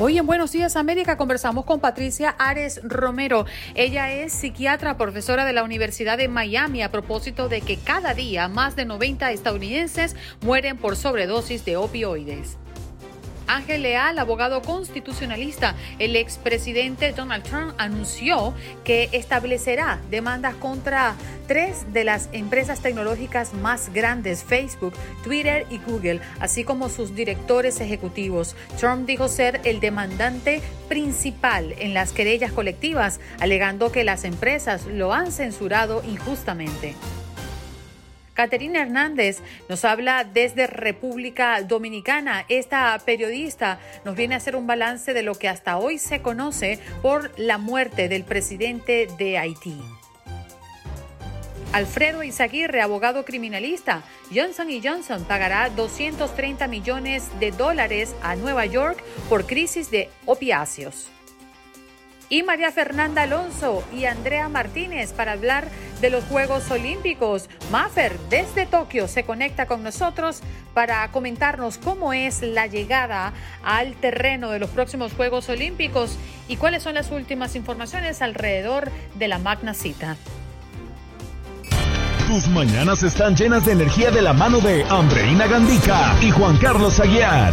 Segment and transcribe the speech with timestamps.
[0.00, 3.44] Hoy en Buenos Días América conversamos con Patricia Ares Romero.
[3.74, 8.48] Ella es psiquiatra, profesora de la Universidad de Miami a propósito de que cada día
[8.48, 12.56] más de 90 estadounidenses mueren por sobredosis de opioides.
[13.52, 21.14] Ángel Leal, abogado constitucionalista, el expresidente Donald Trump anunció que establecerá demandas contra
[21.46, 27.80] tres de las empresas tecnológicas más grandes, Facebook, Twitter y Google, así como sus directores
[27.80, 28.56] ejecutivos.
[28.78, 35.12] Trump dijo ser el demandante principal en las querellas colectivas, alegando que las empresas lo
[35.12, 36.94] han censurado injustamente.
[38.42, 42.44] Caterina Hernández nos habla desde República Dominicana.
[42.48, 46.80] Esta periodista nos viene a hacer un balance de lo que hasta hoy se conoce
[47.02, 49.80] por la muerte del presidente de Haití.
[51.72, 54.02] Alfredo Izaguirre, abogado criminalista,
[54.34, 61.12] Johnson Johnson pagará 230 millones de dólares a Nueva York por crisis de opiáceos
[62.32, 65.68] y María Fernanda Alonso y Andrea Martínez para hablar
[66.00, 67.50] de los Juegos Olímpicos.
[67.70, 70.40] Maffer desde Tokio se conecta con nosotros
[70.72, 76.16] para comentarnos cómo es la llegada al terreno de los próximos Juegos Olímpicos
[76.48, 80.16] y cuáles son las últimas informaciones alrededor de la Magna Cita.
[82.28, 86.98] Tus mañanas están llenas de energía de la mano de Andreina Gandica y Juan Carlos
[86.98, 87.52] Aguiar.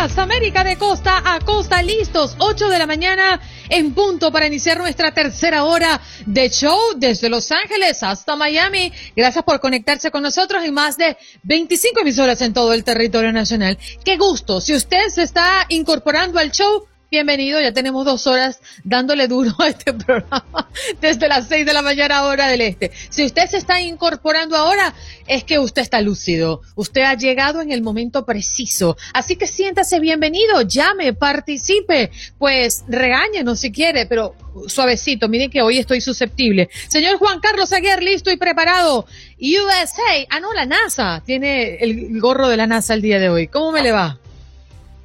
[0.00, 3.38] América de costa a costa, listos, 8 de la mañana
[3.68, 8.90] en punto para iniciar nuestra tercera hora de show desde Los Ángeles hasta Miami.
[9.14, 13.76] Gracias por conectarse con nosotros en más de 25 emisoras en todo el territorio nacional.
[14.02, 19.26] Qué gusto, si usted se está incorporando al show, Bienvenido, ya tenemos dos horas dándole
[19.26, 22.92] duro a este programa desde las seis de la mañana hora del este.
[23.08, 24.94] Si usted se está incorporando ahora,
[25.26, 26.60] es que usted está lúcido.
[26.76, 28.96] Usted ha llegado en el momento preciso.
[29.12, 34.36] Así que siéntase bienvenido, llame, participe, pues regáñenos si quiere, pero
[34.68, 35.28] suavecito.
[35.28, 36.68] Miren que hoy estoy susceptible.
[36.86, 39.04] Señor Juan Carlos Aguirre, listo y preparado.
[39.40, 43.48] USA, ah no, la NASA, tiene el gorro de la NASA el día de hoy.
[43.48, 44.19] ¿Cómo me le va?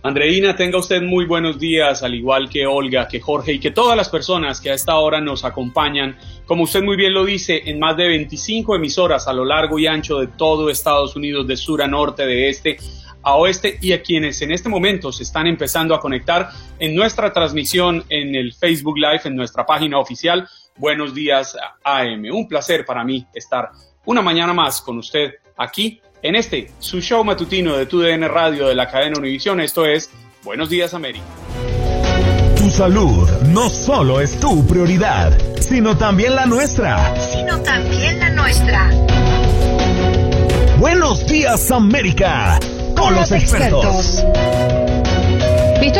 [0.05, 3.97] Andreina, tenga usted muy buenos días, al igual que Olga, que Jorge y que todas
[3.97, 7.79] las personas que a esta hora nos acompañan, como usted muy bien lo dice, en
[7.79, 11.81] más de 25 emisoras a lo largo y ancho de todo Estados Unidos, de sur
[11.81, 12.77] a norte, de este
[13.23, 17.33] a oeste, y a quienes en este momento se están empezando a conectar en nuestra
[17.33, 20.47] transmisión en el Facebook Live, en nuestra página oficial.
[20.77, 22.25] Buenos días AM.
[22.31, 23.71] Un placer para mí estar
[24.05, 28.74] una mañana más con usted aquí en este, su show matutino de TUDN Radio de
[28.74, 29.62] la cadena Univisión.
[29.62, 30.09] Esto es
[30.44, 31.24] Buenos Días América.
[32.58, 37.13] Tu salud no solo es tu prioridad, sino también la nuestra.
[37.31, 38.90] Sino también la nuestra.
[40.80, 42.60] Buenos Días América,
[42.98, 44.25] con, los, expertos.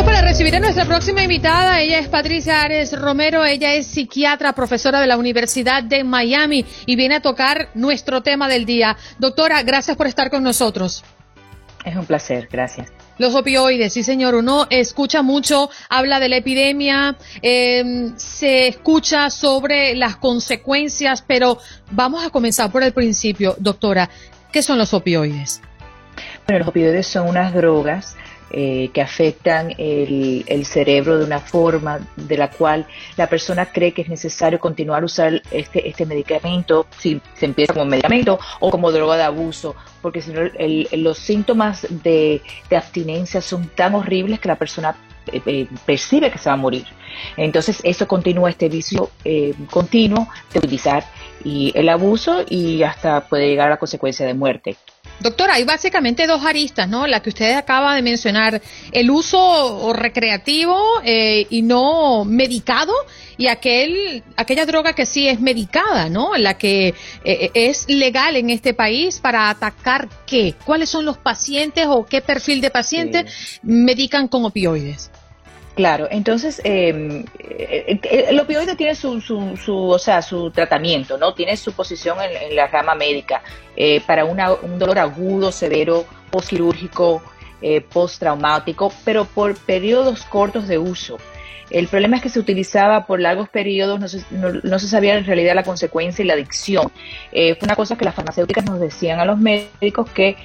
[0.04, 1.80] Para recibir a nuestra próxima invitada.
[1.80, 3.44] Ella es Patricia Ares Romero.
[3.44, 8.46] Ella es psiquiatra, profesora de la Universidad de Miami y viene a tocar nuestro tema
[8.46, 8.96] del día.
[9.18, 11.02] Doctora, gracias por estar con nosotros.
[11.84, 12.92] Es un placer, gracias.
[13.16, 19.94] Los opioides, sí señor, uno escucha mucho, habla de la epidemia, em, se escucha sobre
[19.94, 21.58] las consecuencias, pero
[21.90, 24.10] vamos a comenzar por el principio, doctora.
[24.52, 25.62] ¿Qué son los opioides?
[26.46, 28.16] Bueno, los opioides son unas drogas
[28.50, 33.92] eh, que afectan el, el, cerebro de una forma de la cual la persona cree
[33.92, 38.70] que es necesario continuar a usar este, este medicamento, si se empieza como medicamento o
[38.70, 40.42] como droga de abuso, porque si no
[40.92, 42.40] los síntomas de,
[42.70, 44.94] abstinencia son tan horribles que la persona
[45.32, 46.86] eh, eh, percibe que se va a morir.
[47.36, 49.10] Entonces eso continúa este vicio
[49.70, 51.04] continuo de utilizar
[51.42, 54.76] y el abuso y hasta puede llegar a la consecuencia de muerte.
[55.20, 57.06] Doctora, hay básicamente dos aristas, ¿no?
[57.06, 58.60] La que usted acaba de mencionar,
[58.92, 62.92] el uso recreativo eh, y no medicado
[63.38, 66.36] y aquel, aquella droga que sí es medicada, ¿no?
[66.36, 71.86] La que eh, es legal en este país para atacar qué, cuáles son los pacientes
[71.88, 75.10] o qué perfil de pacientes medican con opioides.
[75.76, 81.18] Claro, entonces em, eh, eh, el opioide tiene su, su, su, o sea, su tratamiento,
[81.18, 81.34] ¿no?
[81.34, 83.42] Tiene su posición en, la rama médica
[83.76, 87.22] eh, para una, un dolor agudo, severo, postquirúrgico,
[87.60, 91.18] eh, postraumático, pero por periodos cortos de uso.
[91.68, 95.26] El problema es que se utilizaba por largos periodos, no se, no, se sabía en
[95.26, 96.90] realidad la consecuencia y la adicción.
[97.30, 100.36] fue una cosa que las farmacéuticas nos decían a los médicos que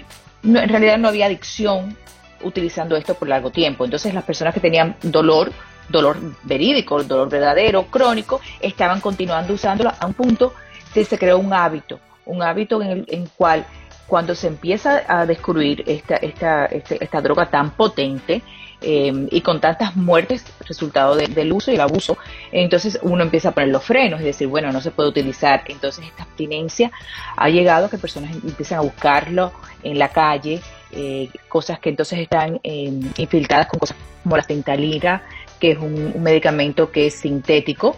[0.43, 1.95] en realidad no había adicción
[2.43, 3.85] utilizando esto por largo tiempo.
[3.85, 5.51] Entonces las personas que tenían dolor,
[5.89, 10.53] dolor verídico, dolor verdadero, crónico, estaban continuando usándolo a un punto
[10.93, 13.65] que se creó un hábito, un hábito en el en cual
[14.07, 18.41] cuando se empieza a descubrir esta, esta, este, esta, droga tan potente,
[18.83, 22.17] eh, y con tantas muertes resultado del uso y el abuso,
[22.51, 25.63] entonces uno empieza a poner los frenos y decir, bueno, no se puede utilizar.
[25.67, 26.91] Entonces esta abstinencia
[27.37, 29.51] ha llegado a que personas empiezan a buscarlo
[29.83, 30.61] en la calle,
[30.91, 35.23] eh, cosas que entonces están eh, infiltradas con cosas como la fentanila,
[35.59, 37.97] que es un, medicamento que es sintético,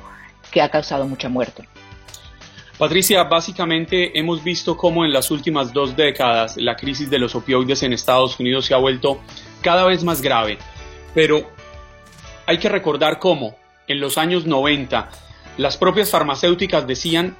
[0.51, 1.67] que ha causado mucha muerte.
[2.77, 7.83] Patricia, básicamente hemos visto cómo en las últimas dos décadas la crisis de los opioides
[7.83, 9.21] en Estados Unidos se ha vuelto
[9.61, 10.57] cada vez más grave,
[11.13, 11.49] pero
[12.45, 13.55] hay que recordar cómo
[13.87, 15.09] en los años 90
[15.57, 17.35] las propias farmacéuticas decían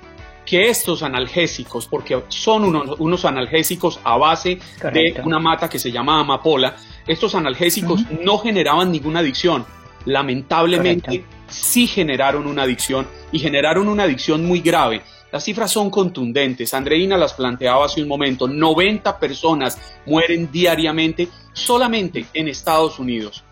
[0.45, 4.59] que estos analgésicos, porque son unos, analgésicos a base
[4.93, 6.75] de una mata que se llama amapola,
[7.07, 9.65] estos analgésicos no generaban ninguna adicción.
[10.05, 15.01] Lamentablemente sí generaron una adicción y generaron una adicción muy grave.
[15.31, 16.73] Las cifras son contundentes.
[16.73, 18.47] Andreina las planteaba hace un momento.
[18.47, 23.43] 90 personas mueren diariamente solamente en Estados Unidos.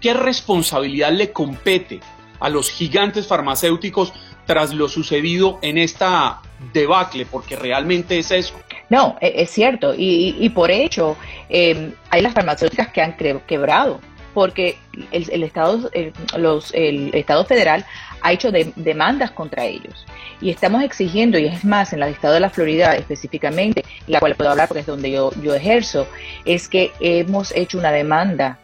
[0.00, 2.00] ¿Qué responsabilidad le compete
[2.40, 4.14] a los gigantes farmacéuticos
[4.50, 6.40] tras lo sucedido en esta
[6.72, 8.54] debacle, porque realmente es eso.
[8.88, 11.16] No, e, es cierto, y, por hecho
[11.48, 13.16] em, hay las farmacéuticas que han
[13.46, 14.00] quebrado,
[14.34, 14.76] porque
[15.12, 15.88] el, Estado,
[16.36, 17.86] los, el Estado federal
[18.22, 20.04] ha hecho demandas contra ellos.
[20.40, 24.34] Y estamos exigiendo, y es más, en el estado de la Florida específicamente, la cual
[24.34, 26.08] puedo hablar porque es donde yo, yo ejerzo,
[26.44, 28.58] es que hemos hecho una demanda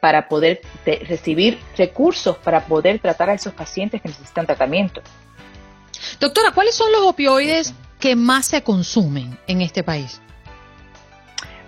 [0.00, 5.02] para poder recibir recursos para poder tratar a esos pacientes que necesitan tratamiento.
[6.20, 10.20] Doctora, ¿cuáles son los opioides que más se consumen en este país?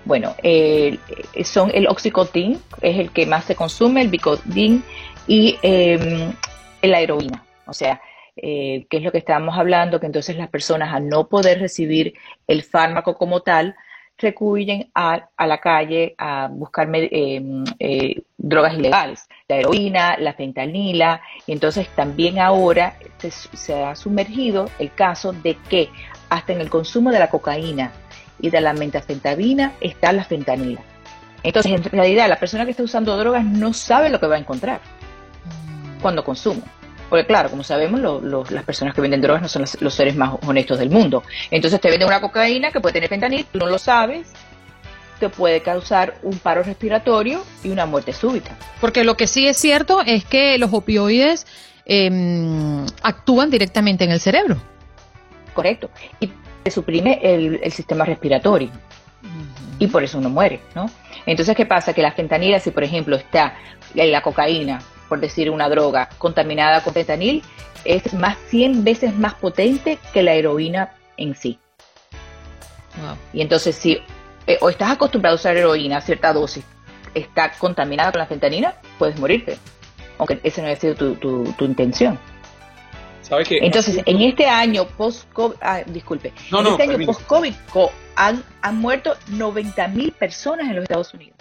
[0.04, 0.98] Bueno, eh,
[1.44, 4.82] son el oxicotin, es el que más se consume, el bicodin
[5.26, 6.32] y eh,
[6.82, 7.44] la heroína.
[7.66, 8.00] O sea,
[8.36, 10.00] eh, ¿qué es lo que estábamos hablando?
[10.00, 12.14] Que entonces las personas al no poder recibir
[12.46, 13.76] el fármaco como tal,
[14.20, 17.42] recurren a, la calle a buscar eh,
[17.78, 24.92] eh, drogas ilegales, la heroína, la fentanila, y entonces también ahora se, ha sumergido el
[24.92, 25.88] caso de que
[26.28, 27.92] hasta en el consumo de la cocaína
[28.40, 30.80] y de la metafentamina está la fentanila.
[31.42, 34.38] Entonces, en realidad, la persona que está usando drogas no sabe lo que va a
[34.38, 34.80] encontrar
[36.02, 36.62] cuando consume.
[37.10, 38.00] Porque claro, como sabemos,
[38.50, 41.24] las personas que venden drogas no son los, seres más honestos del mundo.
[41.50, 44.28] Entonces te venden una cocaína que puede tener fentanil, tú no lo sabes,
[45.18, 48.56] te puede causar un paro respiratorio y una muerte súbita.
[48.80, 51.48] Porque lo que sí es cierto es que los opioides
[51.84, 54.56] em, actúan directamente en el cerebro.
[55.52, 55.90] Correcto.
[56.20, 56.30] Y
[56.62, 58.70] te suprime el, sistema respiratorio.
[59.80, 60.88] Y por eso uno muere, ¿no?
[61.26, 61.92] Entonces, ¿qué pasa?
[61.92, 63.56] Que la fentanila, si por ejemplo está
[63.94, 67.42] la cocaína por decir una droga, contaminada con fentanil,
[67.84, 71.58] es más 100 veces más potente que la heroína en sí.
[73.32, 73.98] Y entonces si
[74.46, 76.64] eh, o estás acostumbrado a usar heroína a cierta dosis,
[77.12, 79.58] está contaminada con la fentanina, puedes morirte,
[80.16, 82.16] aunque esa no haya sido tu, intención.
[83.22, 83.58] ¿Sabe qué?
[83.62, 87.54] Entonces, en este año post-COVID, ah, disculpe, en este año post-COVID
[88.14, 91.36] han, han muerto 90 mil personas en los Estados Unidos.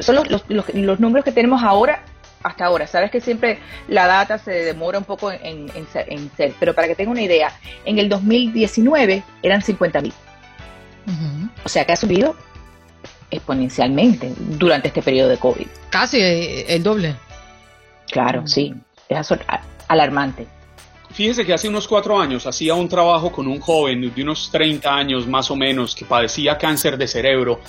[0.00, 2.02] Son los, los, los números que tenemos ahora
[2.46, 2.86] hasta ahora.
[2.86, 7.10] Sabes que siempre la data se demora un poco en, ser, pero para que tenga
[7.10, 7.52] una idea,
[7.84, 10.12] en el 2019 eran 50 mil.
[11.64, 12.36] O sea que ha subido
[13.30, 15.66] exponencialmente durante este periodo de COVID.
[15.90, 17.16] Casi eh, el doble.
[18.10, 18.74] Claro, sí,
[19.08, 19.28] es
[19.88, 20.46] alarmante.
[21.12, 24.94] Fíjese que hace unos cuatro años hacía un trabajo con un joven de unos 30
[24.94, 27.60] años más o menos que padecía cáncer de cerebro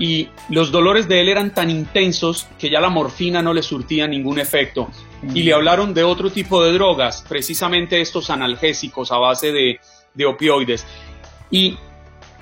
[0.00, 4.08] y los dolores de él eran tan intensos que ya la morfina no le surtía
[4.08, 4.88] ningún efecto
[5.34, 9.78] y le hablaron de otro tipo de drogas, precisamente estos analgésicos a base de,
[10.14, 10.86] de opioides.
[11.50, 11.76] Y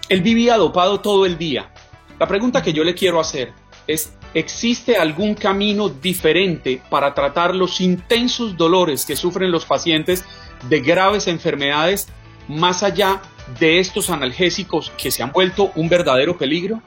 [0.08, 1.72] él vivía dopado todo el día.
[2.20, 3.52] La pregunta que yo le quiero hacer
[3.88, 10.24] es, ¿existe algún camino diferente para tratar los intensos dolores que sufren los pacientes
[10.68, 12.06] de graves enfermedades
[12.46, 13.20] más allá
[13.58, 16.80] de estos analgésicos que se han vuelto un verdadero peligro?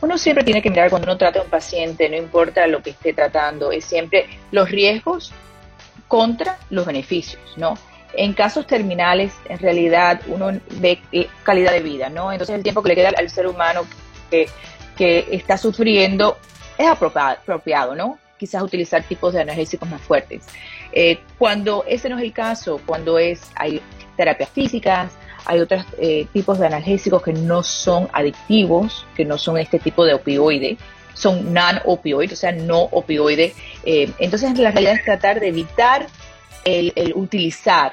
[0.00, 2.90] Uno siempre tiene que mirar cuando uno trata a un paciente, no importa lo que
[2.90, 5.32] esté tratando, es siempre los riesgos
[6.08, 7.74] contra los beneficios, ¿no?
[8.14, 11.00] En casos terminales, en realidad, uno ve
[11.42, 12.32] calidad de vida, ¿no?
[12.32, 13.82] Entonces, el tiempo que le queda al ser humano
[14.30, 14.48] que,
[14.96, 16.38] que está sufriendo
[16.78, 18.18] es apropiado, ¿no?
[18.38, 20.46] Quizás utilizar tipos de analgésicos más fuertes.
[20.92, 23.80] Eh, cuando ese no es el caso, cuando es hay
[24.16, 25.12] terapias físicas,
[25.46, 30.04] hay otros eh, tipos de analgésicos que no son adictivos, que no son este tipo
[30.04, 30.76] de opioide,
[31.14, 33.54] son non-opioides, o sea, no opioide.
[33.84, 36.06] Eh, entonces, la realidad es tratar de evitar
[36.64, 37.92] el, utilizar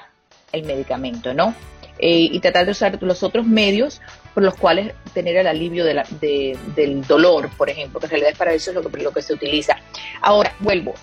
[0.52, 1.56] el medicamento, ¿no?
[2.00, 4.02] Eh, y tratar de usar los otros medios
[4.34, 8.54] por los cuales tener el alivio del dolor, por ejemplo, que en realidad es para
[8.54, 9.78] eso es lo que, lo que se utiliza.
[10.22, 10.96] Ahora, vuelvo,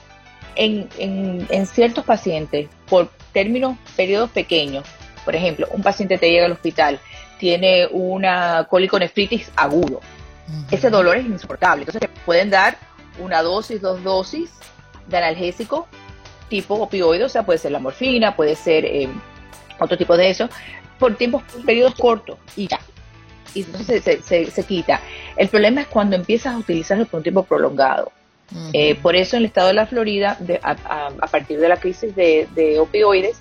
[0.57, 4.85] en, en, en ciertos pacientes, por términos, periodos pequeños,
[5.25, 7.01] por ejemplo, un paciente te llega al hospital,
[7.39, 10.01] tiene una coliconefritis agudo.
[10.71, 11.83] Ese dolor es insoportable.
[11.83, 12.77] Entonces te pueden dar
[13.19, 14.51] una dosis, dos dosis
[15.09, 15.87] de analgésico
[16.51, 19.09] tipo opioide, o sea, puede ser la morfina, puede ser eh,
[19.79, 20.51] otro tipo de eso,
[20.99, 22.81] por tiempos, periodos cortos y ya.
[23.55, 25.01] Y entonces se, quita.
[25.37, 28.13] El problema es cuando empiezas a utilizarlo por un tiempo prolongado.
[28.73, 32.79] Eh, por eso en el estado de la Florida, a, partir de la crisis de
[32.81, 33.41] opioides,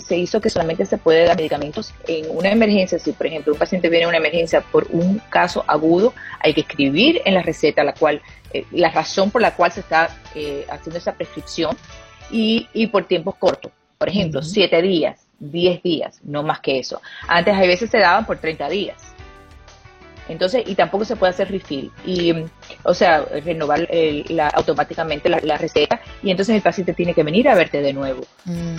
[0.00, 2.98] se hizo que solamente se puede dar medicamentos en una emergencia.
[2.98, 6.62] Si, por ejemplo, un paciente viene a una emergencia por un caso agudo, hay que
[6.62, 8.22] escribir en la receta la cual
[8.52, 11.76] eh, la razón por la cual se está eh, haciendo esa prescripción
[12.30, 13.72] y, y por tiempos cortos.
[13.98, 17.00] Por ejemplo, siete días, diez días, no más que eso.
[17.26, 19.14] Antes a veces se daban por 30 días.
[20.28, 21.90] Entonces, y tampoco se puede hacer refill.
[22.06, 22.34] Y,
[22.82, 23.88] o sea, renovar
[24.28, 28.24] la, automáticamente la, receta y entonces el paciente tiene que venir a verte de nuevo.
[28.44, 28.76] Mm.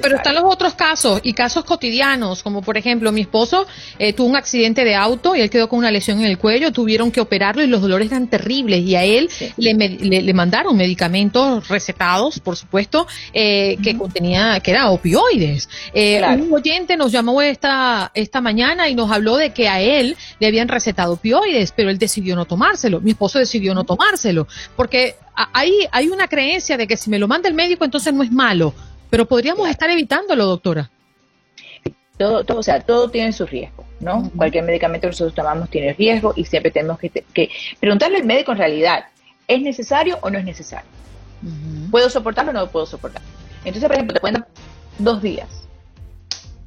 [0.00, 3.66] pero, están los otros casos y casos cotidianos, como por ejemplo, mi esposo
[3.98, 6.72] eh, tuvo un accidente de auto y él quedó con una lesión en el cuello,
[6.72, 11.68] tuvieron que operarlo y los dolores eran terribles y a él le, le, mandaron medicamentos
[11.68, 15.68] recetados, por supuesto, eh, que contenía, que eran opioides.
[15.92, 20.16] Eh, un oyente nos llamó esta, esta mañana y nos habló de que a él
[20.42, 23.00] le habían recetado opioides, pero él decidió no tomárselo.
[23.00, 27.28] Mi esposo decidió no tomárselo, porque ahí hay una creencia de que si me lo
[27.28, 28.74] manda el médico entonces no es malo,
[29.08, 30.90] pero podríamos estar evitándolo, doctora.
[32.18, 34.32] Todo, todo, o sea, todo tiene su riesgo, ¿no?
[34.36, 38.58] Cualquier medicamento que nosotros tomamos tiene riesgo y siempre tenemos que, preguntarle al médico en
[38.58, 39.04] realidad,
[39.46, 40.90] ¿es necesario o no es necesario?
[41.92, 43.28] ¿Puedo soportarlo o no puedo soportarlo?
[43.64, 44.48] Entonces, por ejemplo, te dar
[44.98, 45.61] dos días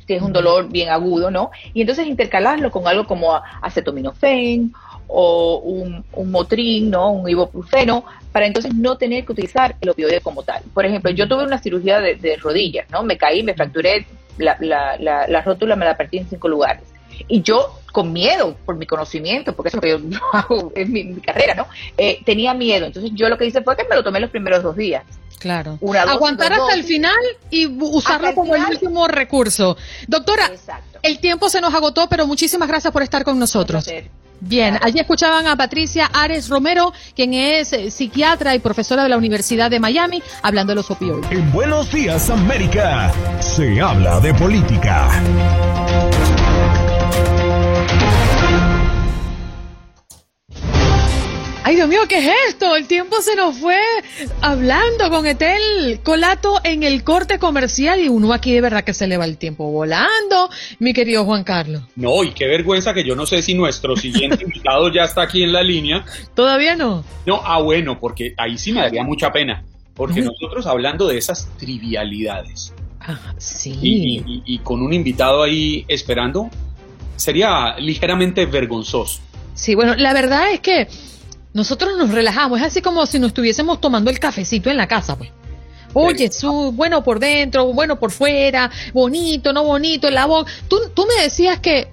[0.07, 1.51] que es un dolor bien agudo, ¿no?
[1.73, 4.73] Y entonces intercalarlo con algo como acetaminofén
[5.07, 7.11] o un, un motrin, ¿no?
[7.11, 10.61] Un ibuprofeno, para entonces no tener que utilizar el opioide como tal.
[10.73, 13.03] Por ejemplo, yo tuve una cirugía de, rodillas, ¿no?
[13.03, 14.05] Me caí, me fracturé,
[14.37, 16.83] la, la, la, rótula me la partí en cinco lugares.
[17.27, 20.91] Y yo, con miedo, por mi conocimiento, porque eso es lo que yo hago en
[20.91, 21.67] mi, carrera, ¿no?
[21.97, 22.85] Eh, tenía miedo.
[22.85, 25.03] Entonces yo lo que hice fue que me lo tomé los primeros dos días.
[25.39, 25.77] Claro.
[26.07, 27.19] Aguantar hasta el final
[27.51, 29.77] y usarlo como el último recurso.
[30.07, 30.51] Doctora,
[31.03, 33.87] el tiempo se nos agotó, pero muchísimas gracias por estar con nosotros.
[34.39, 39.17] Bien, allí escuchaban a Patricia Ares Romero, quien es eh, psiquiatra y profesora de la
[39.17, 41.31] Universidad de Miami, hablando de los opioides.
[41.31, 45.09] En Buenos Días América se habla de política.
[51.67, 52.75] Ay, Dios mío, ¿qué es esto?
[52.75, 53.79] El tiempo se nos fue
[54.39, 59.07] hablando con Etel Colato en el corte comercial y uno aquí de verdad que se
[59.07, 61.81] le va el tiempo volando, mi querido Juan Carlos.
[61.95, 65.41] No, y qué vergüenza que yo no sé si nuestro siguiente invitado ya está aquí
[65.41, 66.05] en la línea.
[66.35, 67.03] Todavía no.
[67.25, 69.63] No, ah, bueno, porque ahí sí me daría mucha pena.
[69.95, 72.75] Porque nosotros hablando de esas trivialidades.
[72.99, 74.23] Ah, sí.
[74.45, 76.47] y con un invitado ahí esperando,
[77.15, 79.19] sería ligeramente vergonzoso.
[79.55, 80.87] Sí, bueno, la verdad es que
[81.55, 85.17] nosotros nos relajamos, es así como si nos estuviésemos tomando el cafecito en la casa,
[85.17, 85.31] pues.
[85.93, 90.45] Oye, su, bueno por dentro, bueno por fuera, bonito, no bonito, la voz.
[90.67, 91.87] Tú, tú me decías que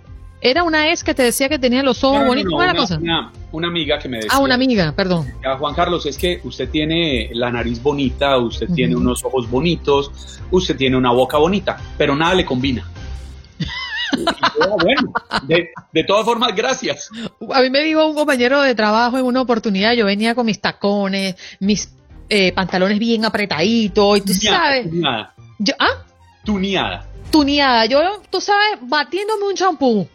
[0.44, 2.50] Era una ex que te decía que tenía los ojos No, bonitos.
[2.50, 2.98] no, ¿Cómo era una, la cosa?
[3.00, 4.32] una- una amiga que me decía.
[4.32, 5.28] Ah, una amiga, perdón.
[5.40, 10.10] "Ya, Juan Carlos, es que usted tiene la nariz bonita, usted tiene unos ojos bonitos,
[10.50, 12.84] usted tiene una boca bonita, pero nada le combina.
[14.60, 15.12] "Ah, bueno,
[15.44, 17.08] de, de todas formas, gracias.
[17.52, 20.60] A mí me dijo un compañero de trabajo en una oportunidad, yo venía con mis
[20.60, 21.88] tacones, mis
[22.28, 26.04] eh, pantalones bien apretaditos, y tú Tuneada, sabes, tuneada, yo, ah,
[26.44, 27.06] tuneada.
[27.30, 28.00] tuneada, yo,
[28.30, 30.08] tú sabes, batiéndome un champú.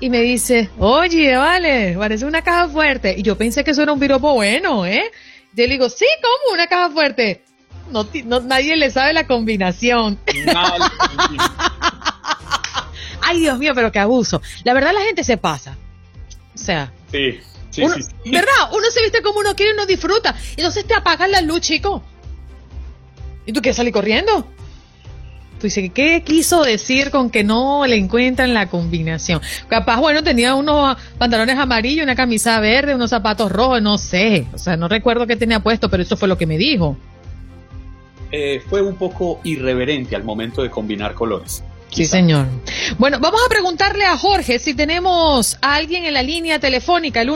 [0.00, 3.14] Y me dice, oye, vale, parece una caja fuerte.
[3.18, 5.04] Y yo pensé que eso era un piropo bueno, ¿eh?
[5.54, 6.54] Yo le digo, sí, ¿cómo?
[6.54, 7.44] Una caja fuerte.
[7.90, 8.06] No,
[8.40, 10.18] nadie le sabe la combinación.
[13.22, 14.42] Ay, Dios mío, pero qué abuso.
[14.64, 15.76] La verdad, la gente se pasa.
[16.54, 17.38] O sea, Sí,
[17.70, 18.30] sí, uno- sí, sí.
[18.30, 18.52] ¿verdad?
[18.72, 20.34] Uno se viste como uno quiere y uno disfruta.
[20.56, 22.02] Entonces te apagan la luz, chico.
[23.46, 24.46] ¿Y tú quieres salir corriendo?
[25.58, 29.40] Tú dices, ¿qué quiso decir con que no le encuentran la combinación?
[29.68, 34.46] Capaz, bueno, tenía unos pantalones amarillos, una camisa verde, unos zapatos rojos, no sé.
[34.52, 36.96] O sea, no recuerdo qué tenía puesto, pero eso fue lo que me dijo.
[38.32, 41.62] Eh, fue un poco irreverente al momento de combinar colores.
[41.92, 42.46] Sí, señor.
[42.96, 47.28] Bueno, vamos a preguntarle a Jorge si tenemos a alguien en la línea telefónica, el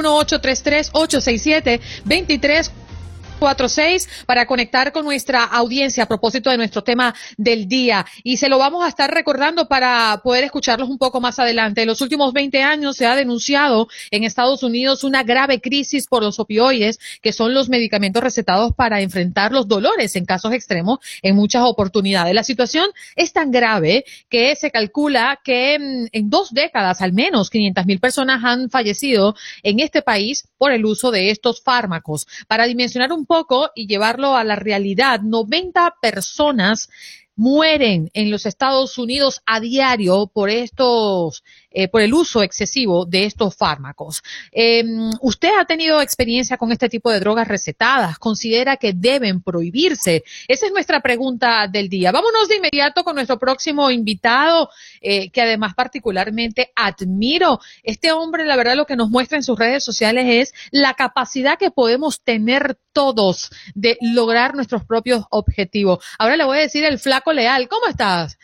[3.41, 8.07] 1833-867-2346, para conectar con nuestra audiencia a propósito de nuestro tema del día.
[8.23, 11.83] Y se lo vamos a estar recordando para poder escucharlos un poco más adelante.
[11.83, 16.23] En los últimos 20 años se ha denunciado en Estados Unidos una grave crisis por
[16.23, 21.37] los opioides, que son los medicamentos recetados para enfrentar los dolores en casos extremos en
[21.37, 22.35] muchas oportunidades.
[22.35, 27.51] La situación es tan grave que se calcula que mm, en dos décadas al menos
[27.51, 32.27] 500 mil personas han fallecido en este país por el uso de estos fármacos.
[32.49, 36.89] Para dimensionar un poco y llevarlo a la realidad, 90 personas
[37.37, 43.25] mueren en los Estados Unidos a diario por estos, eh, por el uso excesivo de
[43.25, 44.23] estos fármacos.
[44.53, 44.85] Eh,
[45.21, 48.19] ¿Usted ha tenido experiencia con este tipo de drogas recetadas?
[48.19, 50.25] ¿Considera que deben prohibirse?
[50.49, 52.13] Esa es nuestra pregunta del día.
[52.13, 54.71] Vámonos de inmediato con nuestro próximo invitado,
[55.01, 57.61] eh, que además particularmente admiro.
[57.83, 61.59] Este hombre, la verdad, lo que nos muestra en sus redes sociales es la capacidad
[61.59, 66.05] que podemos tener todos de lograr nuestros propios objetivos.
[66.19, 67.69] Ahora le voy a decir el flaco leal.
[67.69, 68.39] ¿Cómo estás,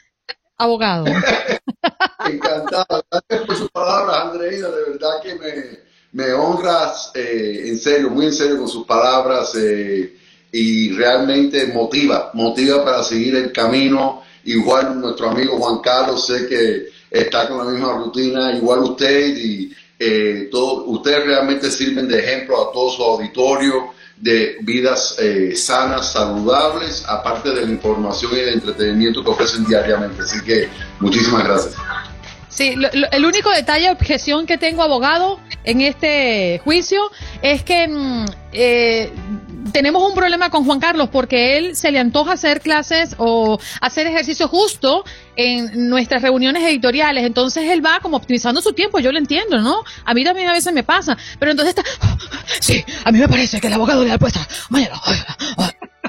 [0.57, 1.07] abogado?
[2.27, 3.05] Encantado.
[3.11, 4.69] Gracias por sus palabras, Andreina.
[4.69, 5.79] De verdad que me,
[6.13, 10.17] me honras eh, en serio, muy en serio con sus palabras eh,
[10.53, 14.23] y realmente motiva, motiva para seguir el camino.
[14.45, 19.73] Igual nuestro amigo Juan Carlos, sé que está con la misma rutina, igual usted y
[19.99, 26.13] eh, todo, ustedes realmente sirven de ejemplo a todo su auditorio de vidas eh, sanas,
[26.13, 30.23] saludables, aparte de la información y el entretenimiento que ofrecen diariamente.
[30.23, 30.69] Así que
[31.01, 31.75] muchísimas gracias.
[32.53, 37.11] Sí, lo- el único detalle, objeción que tengo, abogado, en este juicio
[37.41, 39.11] es que mm, eh,
[39.73, 44.07] tenemos un problema con Juan Carlos porque él se le antoja hacer clases o hacer
[44.07, 45.03] ejercicio justo
[45.37, 47.25] en nuestras reuniones editoriales.
[47.25, 49.83] Entonces él va como optimizando su tiempo, yo lo entiendo, ¿no?
[50.05, 51.91] A mí también a veces me pasa, pero entonces está,
[52.61, 55.01] sí, a mí me parece que el abogado le ha puesto mañana.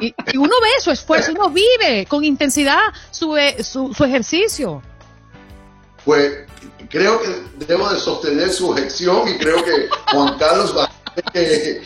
[0.02, 2.80] Y, y uno ve su esfuerzo, uno vive con intensidad
[3.12, 4.82] su, eh, su, su ejercicio.
[6.06, 6.46] Pues
[6.90, 10.92] creo que debo de sostener su objeción y creo que Juan Carlos va a
[11.34, 11.82] eh,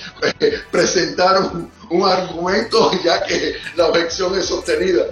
[0.71, 5.05] presentar un, un argumento ya que la objeción es sostenida.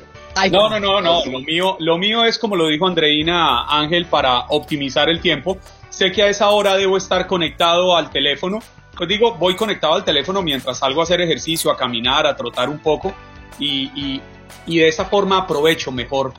[0.51, 1.25] No, no, no, no.
[1.25, 5.57] Lo mío, lo mío es como lo dijo Andreina Ángel para optimizar el tiempo.
[5.89, 8.59] Sé que a esa hora debo estar conectado al teléfono.
[8.97, 12.69] Pues digo, voy conectado al teléfono mientras salgo a hacer ejercicio, a caminar, a trotar
[12.69, 13.13] un poco
[13.59, 14.21] y, y,
[14.65, 16.33] y de esa forma aprovecho mejor,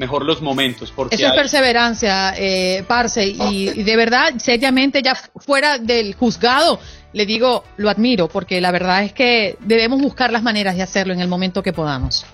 [0.00, 0.90] mejor los momentos.
[0.96, 6.14] Porque Eso es hay- perseverancia, eh, Parce, y, y de verdad, seriamente, ya fuera del
[6.14, 6.80] juzgado,
[7.12, 11.12] le digo, lo admiro, porque la verdad es que debemos buscar las maneras de hacerlo
[11.12, 12.24] en el momento que podamos.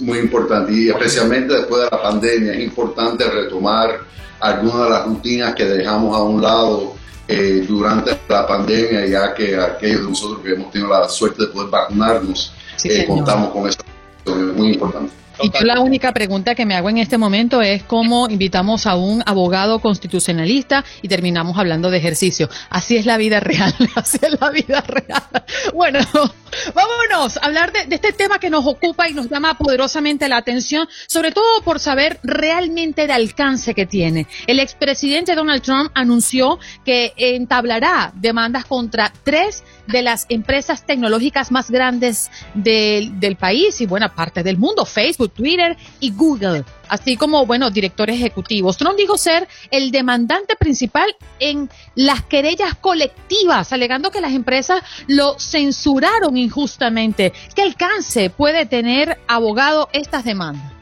[0.00, 3.98] Muy importante y especialmente después de la pandemia es importante retomar
[4.40, 6.94] algunas de las rutinas que dejamos a un lado
[7.26, 11.48] eh, durante la pandemia ya que aquellos de nosotros que hemos tenido la suerte de
[11.48, 13.78] poder vacunarnos Sí, eh, contamos con eso.
[14.26, 15.12] Es muy importante.
[15.42, 18.94] Y yo la única pregunta que me hago en este momento es cómo invitamos a
[18.94, 22.48] un abogado constitucionalista y terminamos hablando de ejercicio.
[22.70, 25.22] Así es la vida real, así es la vida real.
[25.74, 25.98] Bueno,
[26.74, 30.36] vámonos a hablar de, de este tema que nos ocupa y nos llama poderosamente la
[30.36, 34.26] atención, sobre todo por saber realmente el alcance que tiene.
[34.46, 41.70] El expresidente Donald Trump anunció que entablará demandas contra tres de las empresas tecnológicas más
[41.70, 47.46] grandes del, del país y buena parte del mundo, Facebook, Twitter y Google, así como,
[47.46, 48.76] bueno, directores ejecutivos.
[48.76, 55.38] Trump dijo ser el demandante principal en las querellas colectivas, alegando que las empresas lo
[55.38, 57.32] censuraron injustamente.
[57.54, 60.72] ¿Qué alcance puede tener abogado estas demandas?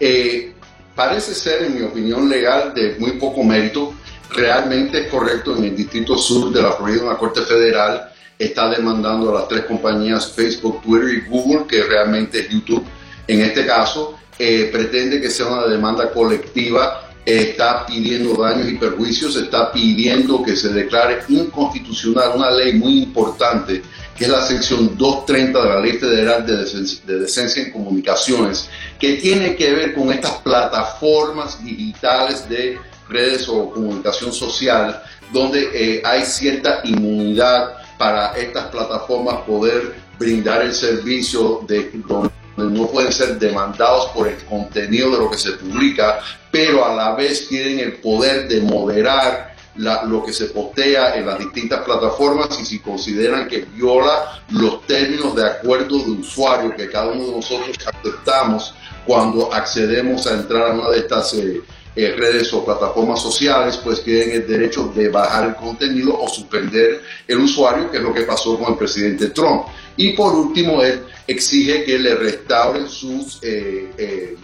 [0.00, 0.54] Eh,
[0.94, 3.94] parece ser, en mi opinión legal, de muy poco mérito.
[4.30, 9.30] Realmente es correcto, en el Distrito Sur de la Florida, una Corte Federal está demandando
[9.30, 12.84] a las tres compañías Facebook, Twitter y Google, que realmente es YouTube.
[13.26, 19.36] En este caso, eh, pretende que sea una demanda colectiva, está pidiendo daños y perjuicios,
[19.36, 23.82] está pidiendo que se declare inconstitucional una ley muy importante
[24.16, 29.56] que es la sección 230 de la Ley Federal de Decencia, en Comunicaciones, que tiene
[29.56, 36.80] que ver con estas plataformas digitales de redes o comunicación social, donde eh, hay cierta
[36.84, 44.28] inmunidad para estas plataformas poder brindar el servicio de donde no pueden ser demandados por
[44.28, 48.62] el contenido de lo que se publica, pero a la vez tienen el poder de
[48.62, 54.86] moderar lo que se postea en las distintas plataformas y si consideran que viola los
[54.86, 60.70] términos de acuerdo de usuario que cada uno de nosotros aceptamos cuando accedemos a entrar
[60.70, 61.60] a una de estas eh,
[61.96, 67.00] eh, redes o plataformas sociales, pues tienen el derecho de bajar el contenido o suspender
[67.26, 69.62] el usuario, que es lo que pasó con el presidente Trump.
[69.96, 74.36] Y por último, él exige que le restauren sus eh, eh,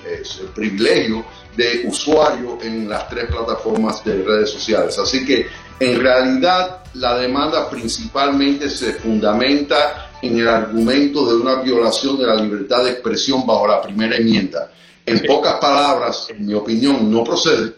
[0.54, 4.98] privilegios de usuario en las tres plataformas de redes sociales.
[4.98, 5.46] Así que
[5.78, 12.36] en realidad la demanda principalmente se fundamenta en el argumento de una violación de la
[12.36, 14.70] libertad de expresión bajo la primera enmienda.
[15.04, 17.72] En pocas palabras, en mi opinión, no procede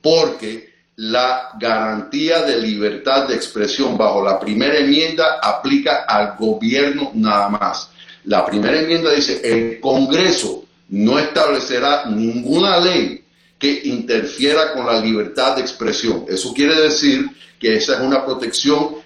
[0.00, 7.48] porque la garantía de libertad de expresión bajo la primera enmienda aplica al gobierno nada
[7.48, 7.90] más.
[8.24, 13.24] La primera enmienda dice, el Congreso no establecerá ninguna ley
[13.58, 16.24] que interfiera con la libertad de expresión.
[16.28, 17.26] Eso quiere decir
[17.58, 18.96] que esa es una protección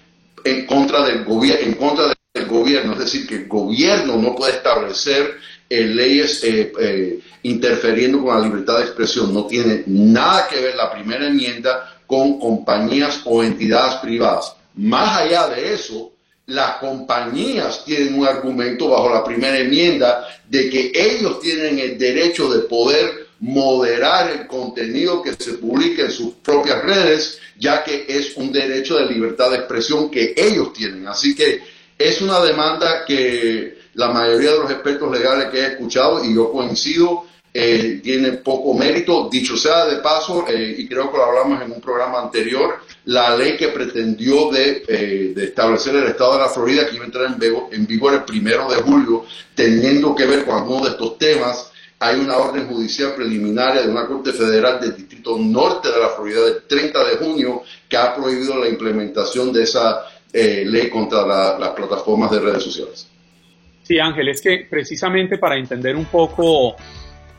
[0.43, 4.53] en contra del, gobierno, en contra del gobierno, es decir, que el gobierno no puede
[4.53, 5.37] establecer
[5.69, 9.33] eh, leyes eh, eh, interfiriendo con la libertad de expresión.
[9.33, 14.53] No tiene nada que ver la primera enmienda con compañías o entidades privadas.
[14.75, 16.13] Más allá de eso,
[16.45, 22.49] las compañías tienen un argumento bajo la primera enmienda de que ellos tienen el derecho
[22.49, 28.37] de poder moderar el contenido que se publique en sus propias redes, ya que es
[28.37, 31.07] un derecho de libertad de expresión que ellos tienen.
[31.07, 31.61] Así que
[31.97, 36.51] es una demanda que la mayoría de los expertos legales que he escuchado, y yo
[36.51, 39.29] coincido, eh, tiene poco mérito.
[39.31, 43.35] Dicho sea de paso, eh, y creo que lo hablamos en un programa anterior, la
[43.35, 47.35] ley que pretendió de, eh, establecer el estado de la Florida, que iba a entrar
[47.71, 52.19] en, vigor el primero de julio, teniendo que ver con algunos de estos temas, hay
[52.19, 56.61] una orden judicial preliminar de una Corte Federal del Distrito Norte de la Florida del
[56.67, 61.25] 30 de junio que ha prohibido la implementación de esa ley contra
[61.57, 63.09] las plataformas de redes sociales.
[63.83, 66.75] Sí, Ángel, es que precisamente para entender un poco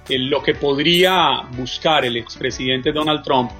[0.09, 3.51] lo que podría buscar el expresidente Donald Trump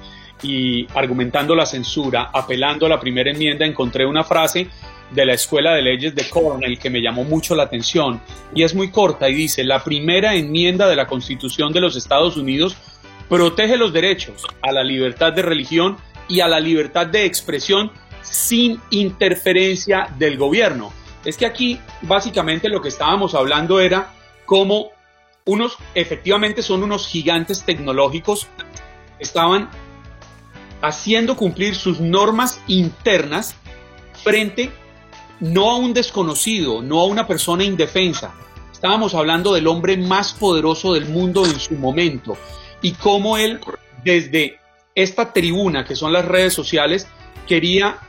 [0.41, 4.67] y argumentando la censura, apelando a la primera enmienda, encontré una frase
[5.11, 8.21] de la Escuela de Leyes de Cornell que me llamó mucho la atención
[8.53, 12.37] y es muy corta y dice, la primera enmienda de la Constitución de los Estados
[12.37, 12.77] Unidos
[13.27, 17.91] protege los derechos a la libertad de religión y a la libertad de expresión
[18.29, 20.93] sin interferencia del gobierno.
[21.25, 24.13] Es que aquí básicamente lo que estábamos hablando era
[24.45, 24.89] cómo
[25.45, 28.47] unos, efectivamente son unos gigantes tecnológicos,
[29.19, 29.69] estaban
[30.81, 33.55] haciendo cumplir sus normas internas
[34.23, 34.71] frente
[35.39, 38.33] no a un desconocido, no a una persona indefensa.
[38.71, 42.37] Estábamos hablando del hombre más poderoso del mundo en su momento
[42.81, 43.59] y cómo él
[44.03, 44.59] desde
[44.95, 47.07] esta tribuna que son las redes sociales
[47.47, 47.99] quería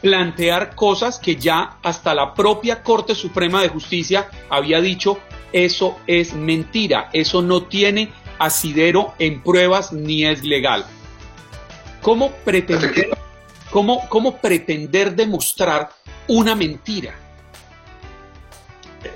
[0.00, 5.18] plantear cosas que ya hasta la propia Corte Suprema de Justicia había dicho
[5.52, 10.84] eso es mentira, eso no tiene asidero en pruebas ni es legal.
[12.02, 13.08] ¿Cómo pretender,
[13.70, 15.90] cómo, cómo pretender demostrar
[16.28, 17.14] una mentira?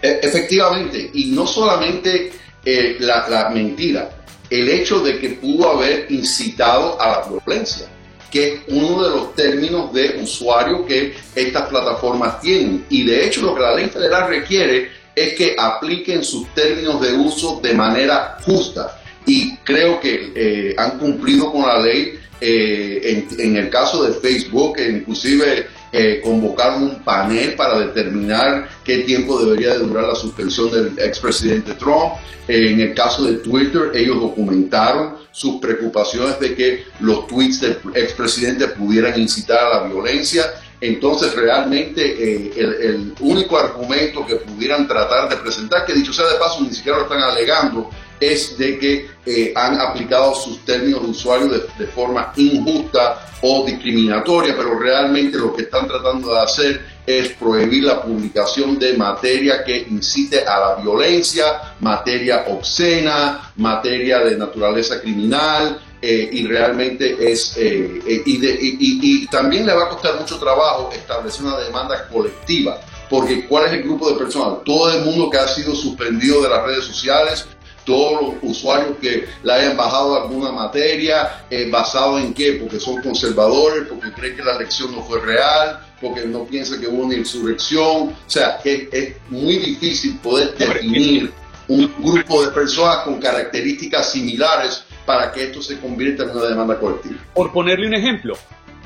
[0.02, 2.32] E, efectivamente, y no solamente
[2.64, 4.10] eh, la, la mentira,
[4.48, 7.86] el hecho de que pudo haber incitado a la violencia,
[8.30, 12.86] que uno de los términos de usuario que estas plataformas tienen.
[12.88, 17.12] Y de hecho lo que la ley federal requiere es que apliquen sus términos de
[17.12, 19.00] uso de manera justa.
[19.26, 24.78] Y creo que eh, han cumplido con la ley eh, en, el caso de Facebook,
[24.80, 30.98] inclusive eh, convocaron un panel para determinar qué tiempo debería de durar la suspensión del
[30.98, 32.14] expresidente Trump.
[32.48, 38.68] En el caso de Twitter, ellos documentaron sus preocupaciones de que los tweets del expresidente
[38.68, 40.44] pudieran incitar a la violencia.
[40.80, 46.26] Entonces, realmente eh, el, el, único argumento que pudieran tratar de presentar, que dicho sea
[46.26, 47.90] de paso, ni siquiera lo están alegando,
[48.20, 54.54] es de que eh, han aplicado sus términos de usuario de, forma injusta o discriminatoria,
[54.56, 59.86] pero realmente lo que están tratando de hacer es prohibir la publicación de materia que
[59.90, 68.00] incite a la violencia, materia obscena, materia de naturaleza criminal, eh, y realmente es, eh,
[68.24, 72.80] y, y, también le va a costar mucho trabajo establecer una demanda colectiva,
[73.10, 74.64] porque ¿cuál es el grupo de personas?
[74.64, 77.46] Todo el mundo que ha sido suspendido de las redes sociales,
[77.84, 83.02] todos los usuarios que le hayan bajado alguna materia, eh, basado en qué, porque son
[83.02, 87.14] conservadores, porque creen que la elección no fue real, porque no piensan que hubo una
[87.14, 91.32] insurrección, o sea, que es muy difícil poder definir
[91.68, 96.78] un grupo de personas con características similares para que esto se convierta en una demanda
[96.78, 97.16] colectiva.
[97.34, 98.36] Por ponerle un ejemplo,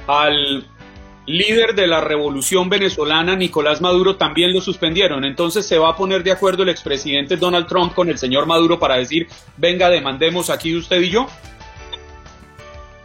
[0.06, 0.66] al
[1.26, 5.24] líder de la revolución venezolana, Nicolás Maduro, también lo suspendieron.
[5.24, 8.78] Entonces se va a poner de acuerdo el expresidente Donald Trump con el señor Maduro
[8.78, 11.26] para decir, venga, demandemos aquí usted y yo.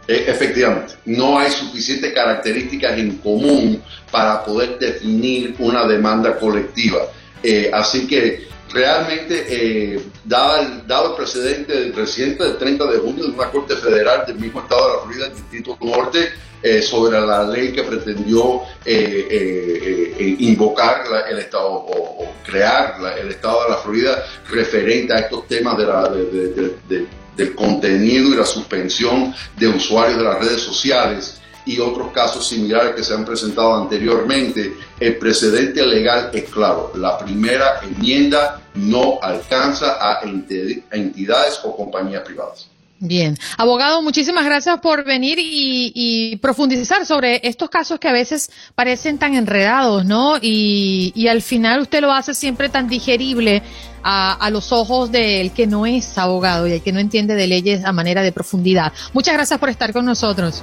[0.08, 6.98] Eh, efectivamente, no hay suficientes características en común para poder definir una demanda colectiva.
[7.42, 13.24] Eh, así que realmente, eh, dado, el, el precedente del presidente del 30 de junio
[13.24, 17.18] de una Corte Federal del mismo estado de la Florida, el Distrito Norte, eh, sobre
[17.18, 23.64] la ley que pretendió eh, eh, invocar la, el Estado o, o crear el Estado
[23.64, 29.34] de la Florida referente a estos temas de la, de, del contenido y la suspensión
[29.56, 34.74] de usuarios de las redes sociales y otros casos similares que se han presentado anteriormente,
[34.98, 36.92] el precedente legal es claro.
[36.96, 42.70] La primera enmienda no alcanza a entidades o compañías privadas.
[43.02, 43.38] Bien.
[43.56, 49.16] Abogado, muchísimas gracias por venir y, y, profundizar sobre estos casos que a veces parecen
[49.16, 50.36] tan enredados, ¿no?
[50.36, 53.62] Y, y al final usted lo hace siempre tan digerible
[54.02, 57.46] a, a, los ojos del que no es abogado y el que no entiende de
[57.46, 58.92] leyes a manera de profundidad.
[59.14, 60.62] Muchas gracias por estar con nosotros.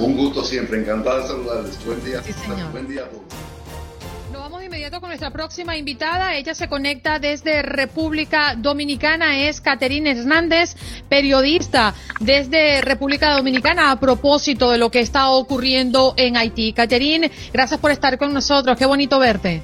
[0.00, 1.84] Un gusto siempre, encantado de saludarles.
[1.86, 2.22] Buen día.
[2.24, 2.72] Sí, señor.
[2.72, 3.22] Buen día a todos.
[4.76, 6.36] Con nuestra próxima invitada.
[6.36, 9.38] Ella se conecta desde República Dominicana.
[9.48, 10.76] Es Caterine Hernández,
[11.08, 16.74] periodista desde República Dominicana a propósito de lo que está ocurriendo en Haití.
[16.74, 18.76] Caterine, gracias por estar con nosotros.
[18.76, 19.62] Qué bonito verte.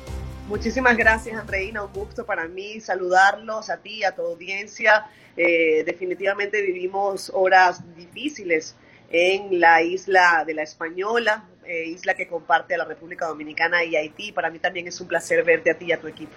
[0.48, 1.84] Muchísimas gracias, Andreina.
[1.84, 5.06] Un gusto para mí saludarlos a ti, a tu audiencia.
[5.36, 8.76] Eh, definitivamente vivimos horas difíciles
[9.10, 13.96] en la isla de la Española, eh, isla que comparte a la República Dominicana y
[13.96, 14.32] Haití.
[14.32, 16.32] Para mí también es un placer verte a ti y a tu equipo.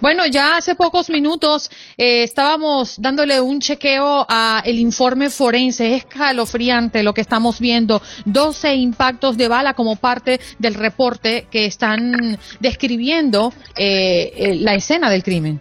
[0.00, 5.94] Bueno, ya hace pocos minutos eh, estábamos dándole un chequeo a el informe forense.
[5.94, 8.00] Es escalofriante lo que estamos viendo.
[8.24, 15.22] 12 impactos de bala como parte del reporte que están describiendo eh, la escena del
[15.22, 15.60] crimen.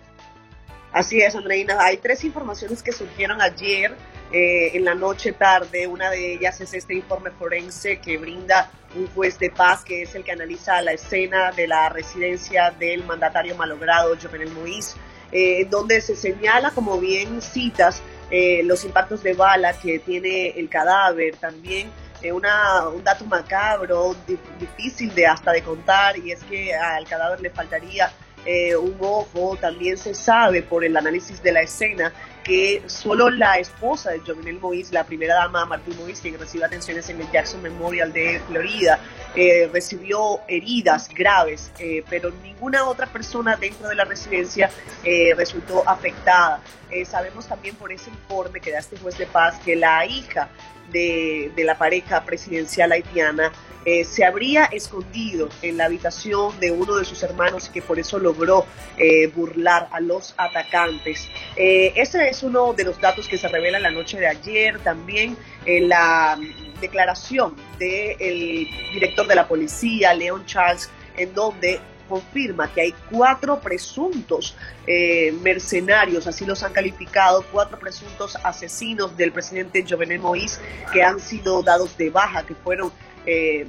[0.92, 1.78] Así es, Andreina.
[1.80, 3.96] Hay tres informaciones que surgieron ayer
[4.32, 5.88] eh, en la noche tarde.
[5.88, 10.16] Una de ellas es este informe forense que brinda un juez de paz que es
[10.16, 14.96] el que analiza la escena de la residencia del mandatario malogrado Jovenel Moïse,
[15.32, 20.70] eh, donde se señala, como bien citas, eh, los impactos de bala que tiene el
[20.70, 21.90] cadáver, también
[22.22, 24.16] eh, una, un dato macabro,
[24.60, 28.12] difícil de hasta de contar, y es que al cadáver le faltaría
[28.46, 32.14] eh, un ojo, también se sabe por el análisis de la escena
[32.44, 37.10] que solo la esposa de Jovenel Moïse, la primera dama Martín Moïse, quien recibe atenciones
[37.10, 39.00] en el Jackson Memorial de Florida,
[39.36, 44.70] eh, recibió heridas graves, eh, pero ninguna otra persona dentro de la residencia
[45.04, 46.62] eh, resultó afectada.
[47.06, 50.50] sabemos también por ese informe que da este juez de paz que la hija
[50.92, 53.52] de, de la pareja presidencial haitiana
[53.86, 57.98] eh, se habría escondido en la habitación de uno de sus hermanos y que por
[57.98, 58.66] eso logró
[58.98, 61.30] eh, burlar a los atacantes.
[61.56, 64.80] Eh, ese es uno de los datos que se revela la noche de ayer.
[64.80, 66.38] También la
[66.80, 74.58] declaración del director de la policía, Leon Charles, en donde confirma que hay cuatro presuntos
[74.88, 80.60] eh, mercenarios, así los han calificado, cuatro presuntos asesinos del presidente Jovenel Moïse
[80.92, 82.92] que han sido dados de baja, que fueron
[83.26, 83.68] eh,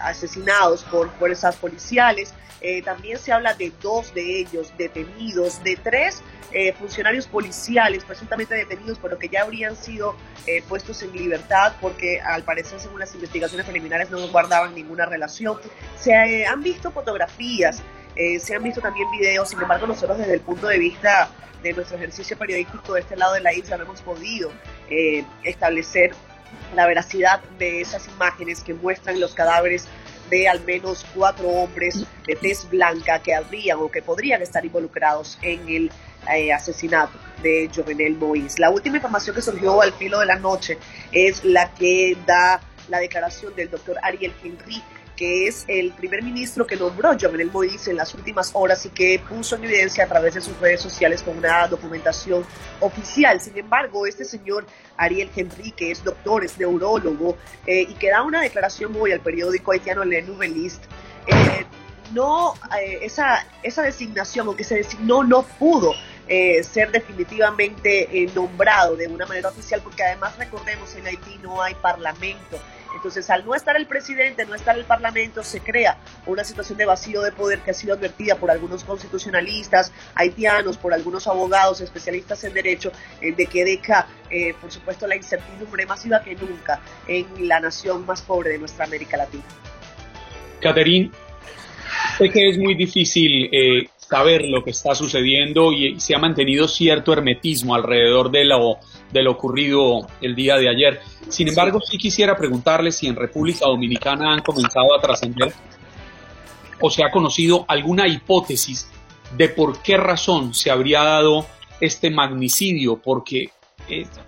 [0.00, 2.34] asesinados por fuerzas policiales.
[2.84, 6.22] también se habla de dos de ellos detenidos, de tres
[6.78, 10.14] funcionarios policiales presuntamente detenidos, pero que ya habrían sido
[10.68, 15.58] puestos en libertad porque al parecer según las investigaciones preliminares no guardaban ninguna relación.
[15.98, 17.82] Se han visto fotografías,
[18.38, 21.30] se han visto también videos, sin embargo nosotros desde el punto de vista
[21.62, 24.50] de nuestro ejercicio periodístico de este lado de la isla no hemos podido
[24.90, 26.12] eh, establecer
[26.74, 29.86] la veracidad de esas imágenes que muestran los cadáveres
[30.30, 35.38] de al menos cuatro hombres de tez blanca que habrían o que podrían estar involucrados
[35.42, 35.90] en el
[36.34, 38.58] eh, asesinato de Jovenel Moïse.
[38.58, 40.78] La última información que surgió al filo de la noche
[41.10, 44.82] es la que da la declaración del doctor Ariel Henry
[45.22, 49.20] que es el primer ministro que nombró Jovenel Moïse en las últimas horas y que
[49.28, 52.44] puso en evidencia a través de sus redes sociales con una documentación
[52.80, 53.40] oficial.
[53.40, 57.36] Sin embargo, este señor Ariel Henry, que es doctor, es neurólogo
[57.68, 60.88] eh, y que da una declaración hoy al periódico haitiano Le Nouvelliste,
[61.28, 61.66] eh,
[62.12, 65.92] no, eh, esa, esa designación o que se designó no pudo
[66.64, 72.58] ser definitivamente nombrado de una manera oficial, porque además recordemos en Haití no hay parlamento.
[72.94, 76.86] Entonces, al no estar el presidente, no estar el Parlamento, se crea una situación de
[76.86, 82.44] vacío de poder que ha sido advertida por algunos constitucionalistas haitianos, por algunos abogados especialistas
[82.44, 86.80] en derecho, eh, de que deja, eh, por supuesto, la incertidumbre más viva que nunca
[87.06, 89.44] en la nación más pobre de nuestra América Latina.
[90.60, 91.10] Caterín,
[92.18, 96.68] sé que es muy difícil eh, saber lo que está sucediendo y se ha mantenido
[96.68, 98.78] cierto hermetismo alrededor de lo
[99.10, 101.00] de lo ocurrido el día de ayer.
[101.28, 105.52] Sin embargo, sí quisiera preguntarle si en República Dominicana han comenzado a trascender
[106.80, 108.90] o se ha conocido alguna hipótesis
[109.36, 111.46] de por qué razón se habría dado
[111.80, 113.50] este magnicidio, porque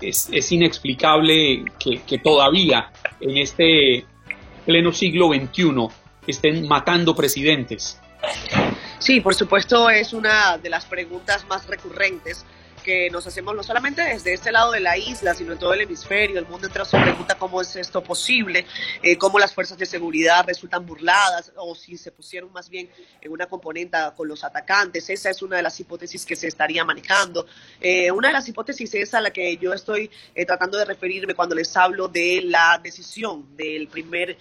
[0.00, 4.06] es, inexplicable que, que, todavía en este
[4.64, 5.88] pleno siglo XXI
[6.26, 8.00] estén matando presidentes.
[8.98, 12.44] Sí, por supuesto es una de las preguntas más recurrentes
[12.84, 15.80] que nos hacemos no solamente desde este lado de la isla, sino en todo el
[15.80, 18.66] hemisferio, el mundo entero se pregunta cómo es esto posible,
[19.02, 22.88] eh, cómo las fuerzas de seguridad resultan burladas o si se pusieron más bien
[23.20, 25.08] en una componente con los atacantes.
[25.10, 27.46] Esa es una de las hipótesis que se estaría manejando.
[27.80, 31.34] Eh, una de las hipótesis es a la que yo estoy eh, tratando de referirme
[31.34, 34.36] cuando les hablo de la decisión del primer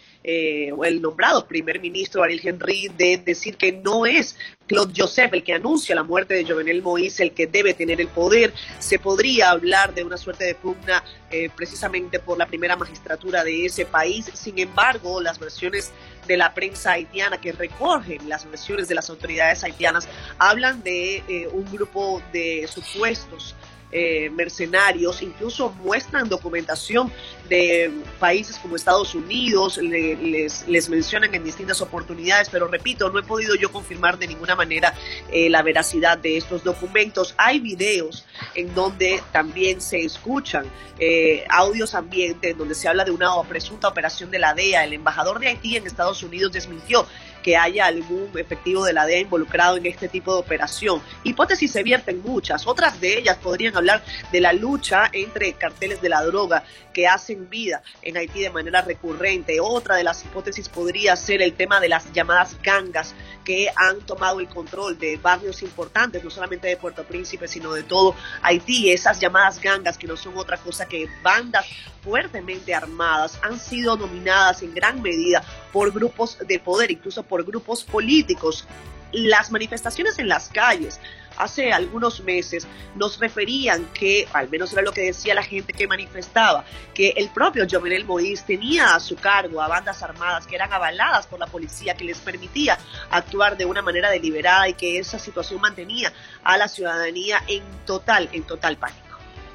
[0.75, 4.37] o el nombrado primer ministro Ariel Henry de decir que no es
[4.73, 8.07] Claude Joseph el que anuncia la muerte de Jovenel Moïse el que debe tener el
[8.07, 13.43] poder se podría hablar de una suerte de pugna eh, precisamente por la primera magistratura
[13.43, 14.31] de ese país.
[14.33, 15.91] Sin embargo, las versiones
[16.27, 20.07] de la prensa haitiana que recogen las versiones de las autoridades haitianas
[20.39, 23.53] hablan de eh, un grupo de supuestos
[23.95, 27.11] eh, mercenarios, incluso muestran documentación
[27.47, 33.23] de países como Estados Unidos, les, les, mencionan en distintas oportunidades, pero repito, no he
[33.23, 34.95] podido yo confirmar de ninguna manera
[35.31, 37.35] eh, la veracidad de estos documentos.
[37.37, 38.25] Hay videos
[38.55, 40.65] en donde también se escuchan
[40.99, 44.85] eh, audios ambientes en donde se habla de una presunta operación de la DEA.
[44.85, 47.05] El embajador de Haití en Estados Unidos desmintió
[47.43, 51.01] que haya algún efectivo de la DEA involucrado en este tipo de operación.
[51.23, 56.09] Hipótesis se vierten muchas, otras de ellas podrían hablar de la lucha entre carteles de
[56.09, 59.59] la droga que hacen vida en Haití de manera recurrente.
[59.59, 64.39] Otra de las hipótesis podría ser el tema de las llamadas gangas que han tomado
[64.39, 68.91] el control de barrios importantes, no solamente de Puerto Príncipe, sino de todo Haití.
[68.91, 71.65] Esas llamadas gangas que no son otra cosa que bandas
[72.03, 77.83] fuertemente armadas han sido dominadas en gran medida por grupos de poder, incluso por grupos
[77.83, 78.67] políticos.
[79.11, 80.99] Las manifestaciones en las calles
[81.37, 85.87] hace algunos meses nos referían que, al menos era lo que decía la gente que
[85.87, 90.71] manifestaba, que el propio Jovenel Moïse tenía a su cargo a bandas armadas que eran
[90.73, 92.77] avaladas por la policía, que les permitía
[93.09, 96.11] actuar de una manera deliberada y que esa situación mantenía
[96.43, 99.02] a la ciudadanía en total, en total pánico.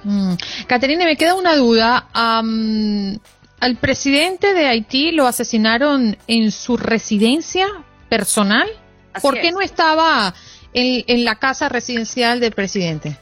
[0.05, 0.35] Mm.
[0.67, 2.09] Caterina, me queda una duda.
[2.13, 7.67] al presidente de Haití lo asesinaron en su residencia
[8.09, 8.69] personal.
[9.21, 10.35] ¿Por qué no estaba
[10.73, 13.17] en, la casa residencial del presidente?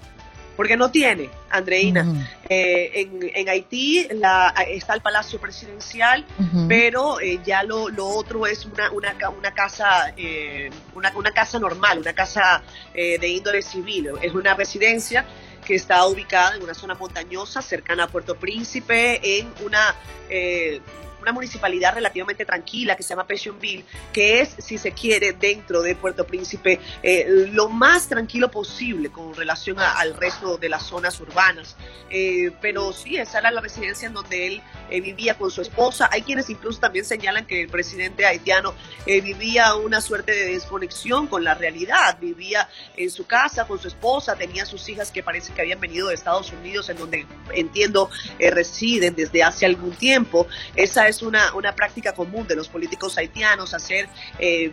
[0.56, 2.02] Porque no tiene, Andreina.
[2.02, 2.28] Mm.
[2.48, 6.24] Eh, en, Haití la, está el Palacio Presidencial,
[6.68, 11.58] pero eh, ya lo, lo, otro es una, una, una casa eh, una, una, casa
[11.58, 12.62] normal, una casa
[12.94, 14.10] de índole civil.
[14.22, 15.26] Es una residencia
[15.66, 19.94] que está ubicada en una zona montañosa cercana a Puerto Príncipe, en una,
[20.30, 20.80] eh,
[21.26, 25.96] una municipalidad relativamente tranquila que se llama Passionville, que es, si se quiere, dentro de
[25.96, 31.76] Puerto Príncipe, eh, lo más tranquilo posible con relación al resto de las zonas urbanas.
[32.10, 36.08] Eh, pero sí, esa era la residencia en donde él eh, vivía con su esposa.
[36.12, 38.74] Hay quienes incluso también señalan que el presidente haitiano
[39.06, 42.18] eh, vivía una suerte de desconexión con la realidad.
[42.20, 46.08] Vivía en su casa con su esposa, tenía sus hijas que parece que habían venido
[46.08, 50.46] de Estados Unidos, en donde entiendo residen desde hace algún tiempo.
[50.76, 54.08] Esa es una, una práctica común de los políticos haitianos, hacer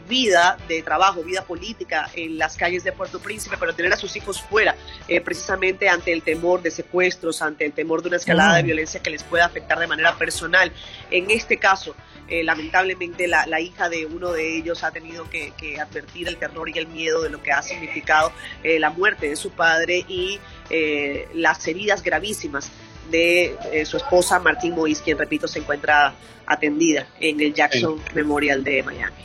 [0.07, 4.15] vida de trabajo, vida política en las calles de Puerto Príncipe, pero tener a sus
[4.15, 4.75] hijos fuera,
[5.23, 9.09] precisamente ante el temor de secuestros, ante el temor de una escalada de violencia que
[9.09, 10.71] les pueda afectar de manera personal.
[11.11, 11.95] En este caso,
[12.27, 16.77] eh, lamentablemente la, hija de uno de ellos ha tenido que, advertir el terror y
[16.77, 18.31] el miedo de lo que ha significado
[18.63, 20.39] eh, la muerte de su padre y
[20.69, 22.71] eh, las heridas gravísimas
[23.09, 26.13] de su esposa Martín Mois, quien repito se encuentra
[26.45, 29.15] atendida en el Jackson Memorial de Miami.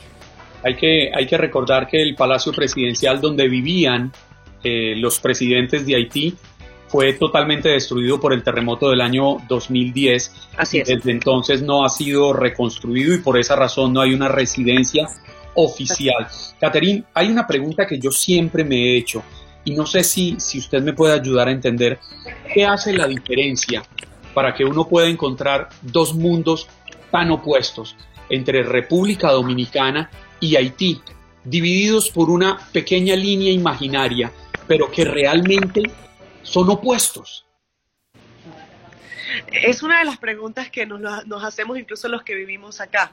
[0.63, 4.11] Hay que, hay que recordar que el palacio presidencial donde vivían
[4.63, 6.35] los presidentes de Haití
[6.89, 10.49] fue totalmente destruido por el terremoto del año 2010.
[10.57, 10.87] Así es.
[10.87, 15.07] Desde entonces no ha sido reconstruido y por esa razón no hay una residencia
[15.53, 16.27] oficial.
[16.59, 19.23] Caterín, hay una pregunta que yo siempre me he hecho
[19.63, 21.99] y no sé si, si usted me puede ayudar a entender
[22.53, 23.83] qué hace la diferencia
[24.33, 26.67] para que uno pueda encontrar dos mundos
[27.11, 27.95] tan opuestos
[28.29, 31.01] entre República Dominicana y Haití,
[31.43, 34.31] divididos por una pequeña línea imaginaria,
[34.67, 35.83] pero que realmente
[36.43, 37.45] son opuestos?
[39.47, 43.11] Es una de las preguntas que nos, nos hacemos incluso los que vivimos acá.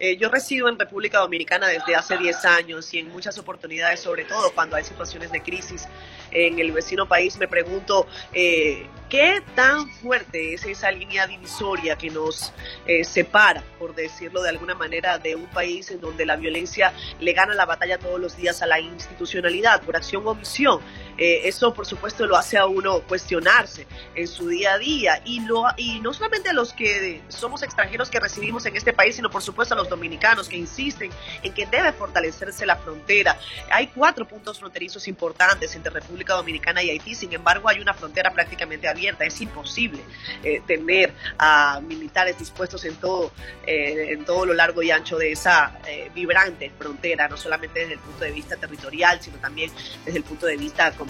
[0.00, 4.24] Eh, yo resido en República Dominicana desde hace 10 años y en muchas oportunidades, sobre
[4.24, 5.88] todo cuando hay situaciones de crisis
[6.30, 12.10] en el vecino país, me pregunto eh, qué tan fuerte es esa línea divisoria que
[12.10, 12.52] nos
[12.86, 17.32] eh, separa, por decirlo de alguna manera, de un país en donde la violencia le
[17.32, 20.80] gana la batalla todos los días a la institucionalidad por acción o omisión.
[21.18, 26.12] Eso, por supuesto, lo hace a uno cuestionarse en su día a día y, no
[26.12, 29.76] solamente a los que somos extranjeros que recibimos en este país, sino por supuesto a
[29.76, 31.10] los dominicanos que insisten
[31.42, 33.38] en que debe fortalecerse la frontera.
[33.70, 38.32] Hay cuatro puntos fronterizos importantes entre República Dominicana y Haití, sin embargo hay una frontera
[38.32, 39.24] prácticamente abierta.
[39.24, 40.00] Es imposible
[40.44, 43.32] eh, tener a militares dispuestos en todo,
[43.66, 47.94] eh, en todo lo largo y ancho de esa eh, vibrante frontera, no solamente desde
[47.94, 49.70] el punto de vista territorial, sino también
[50.04, 51.07] desde el punto de vista comercial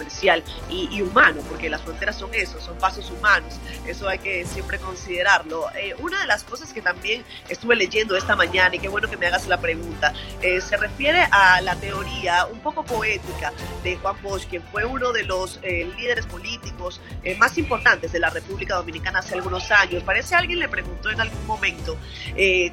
[0.68, 3.54] y, y humano, porque las fronteras son eso, son pasos humanos.
[3.86, 5.66] Eso hay que siempre considerarlo.
[6.00, 9.26] una de las cosas que también estuve leyendo esta mañana, y qué bueno que me
[9.26, 10.12] hagas la pregunta.
[10.42, 15.12] Eh, se refiere a la teoría un poco poética de Juan Bosch, quien fue uno
[15.12, 20.02] de los eh, líderes políticos eh, más importantes de la República Dominicana hace algunos años.
[20.02, 21.96] Parece alguien le preguntó en algún momento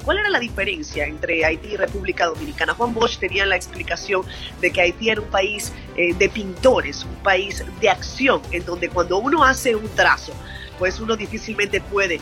[0.04, 2.74] cuál era la diferencia entre Haití y República Dominicana.
[2.74, 4.22] Juan Bosch tenía la explicación
[4.60, 9.44] de que Haití era un país de pintores, país de acción, en donde cuando uno
[9.44, 10.32] hace un trazo,
[10.78, 12.20] pues uno difícilmente puede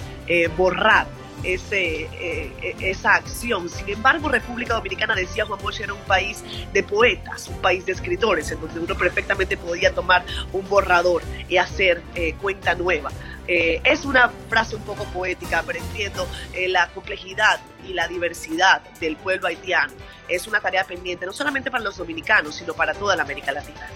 [0.57, 1.07] borrar
[1.45, 3.69] ese, eh, esa acción.
[3.69, 6.43] Sin embargo, República Dominicana, decía Juan Bosch, era un país
[6.73, 11.57] de poetas, un país de escritores, en donde uno perfectamente podía tomar un borrador y
[11.57, 13.11] hacer eh, cuenta nueva.
[13.47, 16.27] Eh, es una frase un poco poética, pero entiendo
[16.69, 19.93] la complejidad y la diversidad del pueblo haitiano.
[20.29, 23.89] Es una tarea pendiente, no solamente para los dominicanos, sino para toda la América Latina.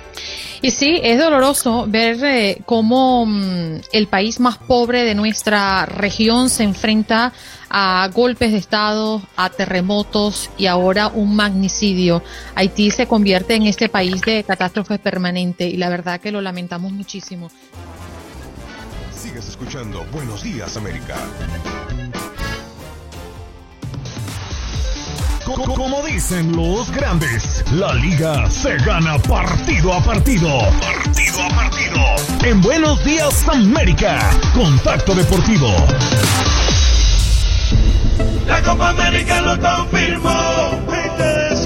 [0.60, 6.50] Y sí, es doloroso ver eh, cómo mm, el país más pobre de nuestra región
[6.50, 7.32] se enfrenta
[7.70, 12.22] a golpes de Estado, a terremotos y ahora un magnicidio.
[12.54, 16.92] Haití se convierte en este país de catástrofe permanente y la verdad que lo lamentamos
[16.92, 17.50] muchísimo.
[19.14, 21.14] Sigues escuchando Buenos Días América.
[25.54, 30.58] Como dicen los grandes, la liga se gana partido a partido.
[30.78, 31.98] Partido a partido.
[32.44, 35.68] En Buenos Días América, Contacto Deportivo.
[38.46, 40.78] La Copa América lo confirmó.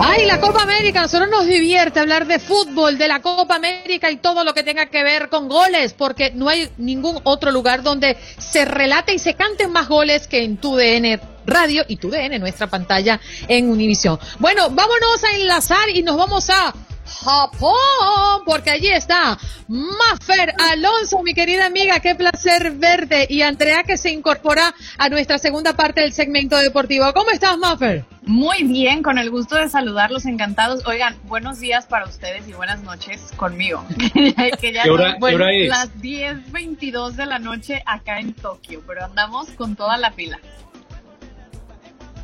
[0.01, 4.13] Ay, la Copa América, a nosotros nos divierte hablar de fútbol, de la Copa América
[4.13, 7.83] y todo lo que tenga que ver con goles, porque no hay ningún otro lugar
[7.83, 12.11] donde se relate y se canten más goles que en tu DN Radio y tu
[12.11, 14.19] DN, nuestra pantalla en Univisión.
[14.39, 16.75] Bueno, vámonos a enlazar y nos vamos a
[17.05, 19.39] Japón, porque allí está
[19.69, 25.39] Maffer Alonso, mi querida amiga, qué placer verte, y Andrea que se incorpora a nuestra
[25.39, 27.13] segunda parte del segmento deportivo.
[27.13, 28.05] ¿Cómo estás, Maffer?
[28.23, 30.87] Muy bien, con el gusto de saludarlos, encantados.
[30.87, 33.85] Oigan, buenos días para ustedes y buenas noches conmigo.
[34.15, 35.69] que ya ¿Qué hora, es?
[35.69, 40.39] Las 10.22 de la noche acá en Tokio, pero andamos con toda la fila.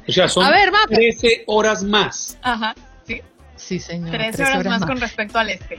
[0.08, 0.50] O sea, son
[0.88, 2.38] 13 horas más.
[2.42, 2.74] Ajá,
[3.06, 3.20] sí.
[3.56, 4.10] Sí, señor.
[4.10, 5.78] 13, horas, más, con respecto al este.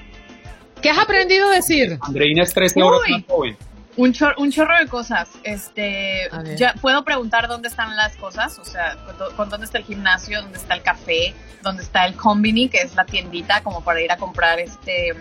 [0.82, 1.98] ¿Qué has aprendido a decir?
[2.02, 3.58] Andreina es 13 horas más joven.
[3.98, 5.30] Un, un chorro de cosas.
[5.44, 8.98] Este, ya puedo preguntar dónde están las cosas, o sea,
[9.36, 12.96] con, dónde está el gimnasio, dónde está el café, dónde está el combini, que es
[12.96, 15.16] la tiendita como para ir a comprar este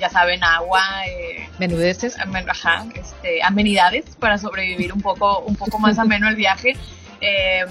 [0.00, 5.98] ya saben, agua, eh, menudeces, ajá, este, amenidades para sobrevivir un poco, un poco más
[5.98, 6.76] ameno el viaje.
[7.20, 7.64] Eh,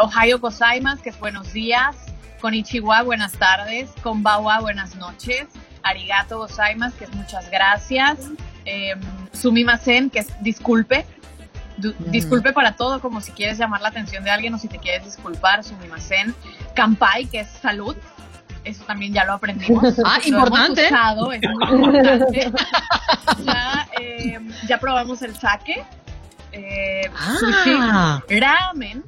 [0.00, 1.96] Ohio Gozaimas, que es buenos días.
[2.40, 3.90] Konichiwa, buenas tardes.
[4.02, 5.46] Konbawa, buenas noches.
[5.82, 8.18] Arigato Gozaimas, que es muchas gracias.
[8.64, 8.94] Eh,
[9.32, 11.06] Sumimasen, que es disculpe.
[12.10, 15.04] Disculpe para todo, como si quieres llamar la atención de alguien o si te quieres
[15.04, 16.34] disculpar, Sumimasen.
[16.74, 17.96] Kampai, que es salud.
[18.64, 19.82] Eso también ya lo aprendimos.
[20.04, 20.86] Ah, importante.
[20.86, 22.52] Hemos es muy importante.
[23.44, 24.38] ya, eh,
[24.68, 25.84] ya probamos el sake.
[26.52, 27.36] Eh, ah.
[27.40, 29.02] sushi, ramen,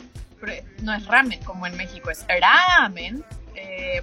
[0.82, 3.24] no es ramen como en México, es ramen.
[3.54, 4.02] Eh,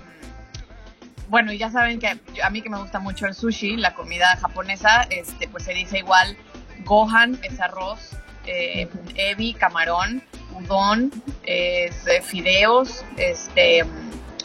[1.29, 4.35] bueno, y ya saben que a mí que me gusta mucho el sushi, la comida
[4.37, 6.37] japonesa, este, pues se dice igual
[6.83, 10.23] gohan, es arroz, eh, ebi, camarón,
[10.53, 11.11] udon,
[11.43, 13.85] es eh, fideos, este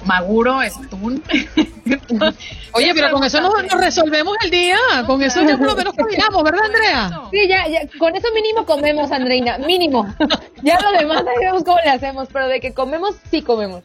[0.06, 1.22] Maguro, Stun.
[2.72, 4.78] Oye, pero con eso nos, resolvemos el día.
[5.06, 7.20] Con eso ya por lo menos caminamos, ¿verdad, Andrea?
[7.30, 10.06] Sí, ya, ya, con eso mínimo comemos, Andreina, mínimo.
[10.62, 13.82] ya lo demás ahí vemos cómo le hacemos, pero de que comemos, sí comemos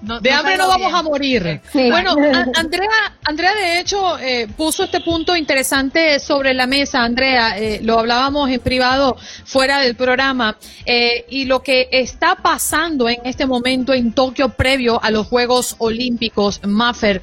[0.00, 1.60] de hambre no vamos a morir.
[1.72, 2.14] Bueno,
[2.54, 7.98] Andrea, Andrea de hecho eh, puso este punto interesante sobre la mesa, Andrea, eh, lo
[7.98, 13.92] hablábamos en privado fuera del programa, eh, y lo que está pasando en este momento
[13.92, 17.22] en Tokio previo a los Juegos Olímpicos, Maffer.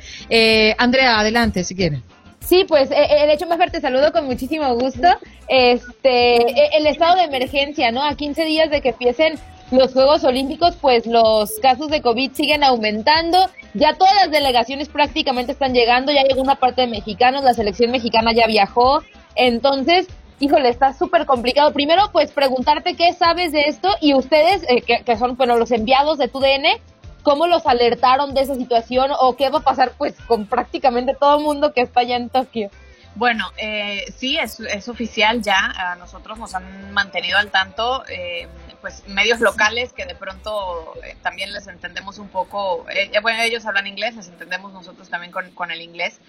[0.78, 2.01] Andrea, adelante si quieres.
[2.39, 5.07] Sí, pues el hecho Maffer te saludo con muchísimo gusto.
[5.47, 8.03] Este, el estado de emergencia, ¿no?
[8.03, 9.39] A 15 días de que empiecen
[9.72, 13.38] los Juegos Olímpicos, pues los casos de COVID siguen aumentando.
[13.74, 17.91] Ya todas las delegaciones prácticamente están llegando, ya llegó una parte de mexicanos, la selección
[17.91, 19.01] mexicana ya viajó.
[19.36, 20.07] Entonces,
[20.39, 21.74] híjole, está súper complicado.
[21.74, 26.18] Primero, pues preguntarte qué sabes de esto y ustedes, eh, que, son, bueno, los enviados
[26.18, 26.80] de tu DN,
[27.24, 31.38] ¿cómo los alertaron de esa situación o qué va a pasar pues con prácticamente todo
[31.39, 32.70] el mundo que está allá en Tokio?
[33.16, 35.74] Bueno, eh, sí, es, es, oficial ya.
[35.76, 38.47] A nosotros nos han mantenido al tanto, eh,
[38.86, 42.86] pues medios locales que de pronto eh, también les entendemos un poco.
[42.91, 46.19] Eh, bueno, ellos hablan inglés, les entendemos nosotros también con, con el inglés.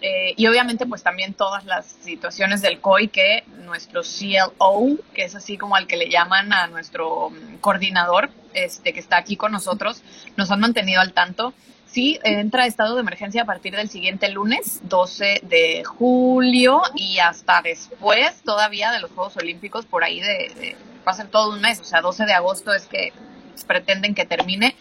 [0.00, 5.58] y obviamente, pues también todas las situaciones del COI que nuestro CLO, que es así
[5.58, 10.04] como al que le llaman a nuestro mm, coordinador, este que está aquí con nosotros,
[10.36, 11.54] nos han mantenido al tanto
[11.86, 17.62] sí entra estado de emergencia a partir del siguiente lunes, 12 de julio, y hasta
[17.62, 20.76] después todavía de los Juegos Olímpicos, por ahí de,
[21.12, 23.12] a ser todo un mes, o sea, 12 de agosto es que
[23.66, 24.76] pretenden que termine.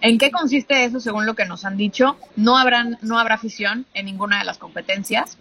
[0.00, 2.16] ¿En qué consiste eso según lo que nos han dicho?
[2.36, 5.38] No, habrán, no habrá afición en ninguna de las competencias.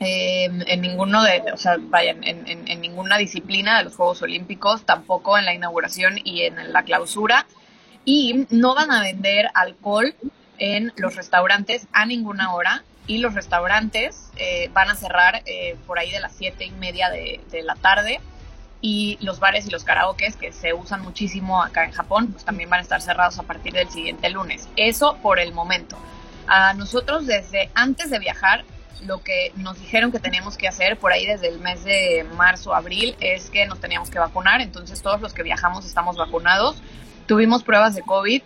[0.00, 4.84] Eh, en ninguno de, o sea, vayan, en, en ninguna disciplina de los Juegos Olímpicos,
[4.84, 7.46] tampoco en la inauguración y en la clausura
[8.04, 10.14] y no van a vender alcohol
[10.58, 15.98] en los restaurantes a ninguna hora y los restaurantes eh, van a cerrar eh, por
[15.98, 18.20] ahí de las siete y media de, la tarde
[18.86, 22.68] y los bares y los karaokes que se usan muchísimo acá en Japón pues también
[22.68, 24.68] van a estar cerrados a partir del siguiente lunes.
[24.76, 25.96] Eso por el momento.
[26.46, 28.66] A nosotros desde antes de viajar
[29.06, 32.74] lo que nos dijeron que teníamos que hacer por ahí desde el mes de marzo,
[32.74, 34.60] abril, es que nos teníamos que vacunar.
[34.60, 36.76] Entonces todos los que viajamos estamos vacunados
[37.26, 38.42] tuvimos pruebas de COVID.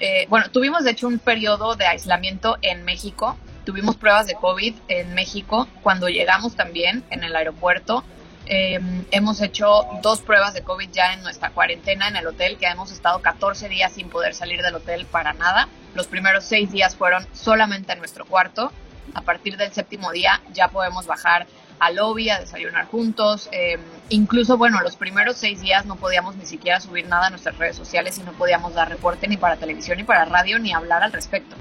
[0.00, 3.36] Eh, bueno, tuvimos de hecho un periodo de aislamiento en México.
[3.66, 8.02] Tuvimos pruebas de COVID en México cuando llegamos también en el aeropuerto.
[8.46, 12.66] Em, hemos hecho dos pruebas de COVID ya en nuestra cuarentena en el hotel, que
[12.66, 15.68] hemos estado 14 días sin poder salir del hotel para nada.
[15.94, 18.72] Los primeros seis días fueron solamente en nuestro cuarto.
[19.14, 21.46] A partir del séptimo día ya podemos bajar
[21.78, 23.48] al lobby a desayunar juntos.
[23.52, 23.78] Eh,
[24.08, 27.76] incluso, bueno, los primeros seis días no podíamos ni siquiera subir nada a nuestras redes
[27.76, 31.12] sociales y no podíamos dar reporte ni para televisión ni para radio ni hablar al
[31.12, 31.56] respecto.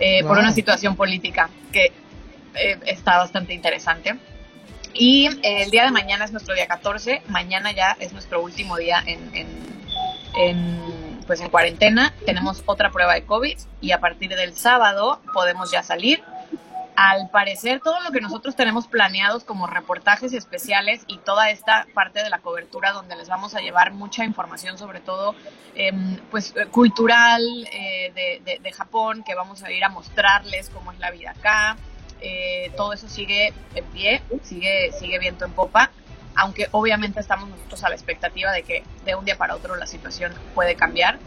[0.00, 1.92] Eh, por una situación política que
[2.54, 4.16] eh, está bastante interesante.
[4.94, 9.02] Y el día de mañana es nuestro día 14, mañana ya es nuestro último día
[9.06, 9.48] en,
[11.26, 15.82] pues en cuarentena, tenemos otra prueba de COVID y a partir del sábado podemos ya
[15.82, 16.22] salir.
[16.96, 22.24] Al parecer todo lo que nosotros tenemos planeados como reportajes especiales y toda esta parte
[22.24, 25.36] de la cobertura donde les vamos a llevar mucha información sobre todo
[25.76, 27.40] em, pues eh, cultural
[27.72, 28.10] eh,
[28.60, 31.76] de, Japón que vamos a ir a mostrarles cómo es la vida acá
[32.20, 35.90] eh, todo eso sigue en pie sigue sigue viento en popa
[36.34, 39.86] aunque obviamente estamos nosotros a la expectativa de que de un día para otro la
[39.86, 41.18] situación puede cambiar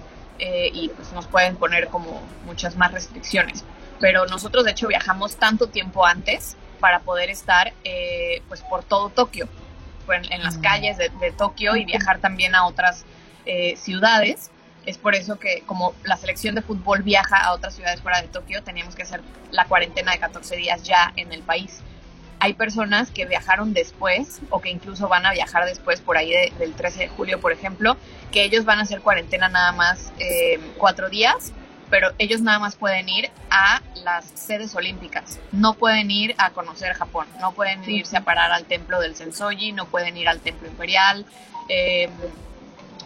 [0.74, 3.64] y pues nos pueden poner como muchas más restricciones
[4.02, 9.10] pero nosotros de hecho viajamos tanto tiempo antes para poder estar eh, pues por todo
[9.10, 9.48] Tokio,
[10.10, 10.62] en, en las Mm.
[10.62, 13.06] calles de, de Tokio y viajar también a otras
[13.46, 14.50] eh, ciudades.
[14.86, 18.28] Es por eso que como la selección de fútbol viaja a otras ciudades fuera de
[18.28, 19.22] Tokio, teníamos que hacer
[19.52, 21.80] la cuarentena de 14 días ya en el país.
[22.40, 26.52] Hay personas que viajaron después o que incluso van a viajar después por ahí de-
[26.58, 27.96] del 13 de julio, por ejemplo,
[28.32, 31.52] que ellos van a hacer cuarentena nada más eh, cuatro días,
[31.92, 35.38] pero ellos nada más pueden ir a las sedes olímpicas.
[35.52, 39.74] No pueden ir a conocer Japón, no pueden irse a parar al templo del Sensoji,
[39.74, 41.26] no pueden ir al templo imperial.
[41.70, 42.10] eh,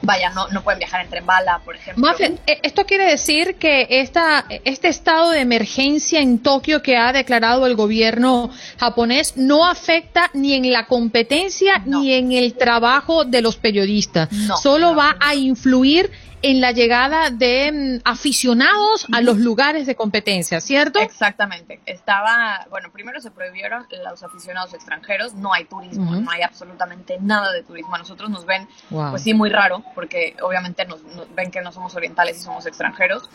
[0.06, 2.08] vaya, no, no pueden viajar en tren bala, por ejemplo.
[2.20, 7.66] Eh, esto quiere decir que esta, este estado de emergencia en Tokio que ha declarado
[7.66, 13.58] el gobierno japonés no afecta ni en la competencia ni en el trabajo de los
[13.58, 14.32] periodistas.
[14.32, 16.12] No, Solo va a influir
[16.48, 21.00] en la llegada de mm, aficionados a los lugares de competencia, ¿cierto?
[21.00, 21.80] Exactamente.
[21.88, 27.52] Estaba, bueno, primero se prohibieron los aficionados extranjeros, no hay turismo, no hay absolutamente nada
[27.52, 27.96] de turismo.
[27.96, 29.12] A nosotros nos ven, Wow.
[29.12, 32.66] pues sí, muy raro, porque obviamente nos, nos ven que no somos orientales y somos
[32.68, 33.28] extranjeros.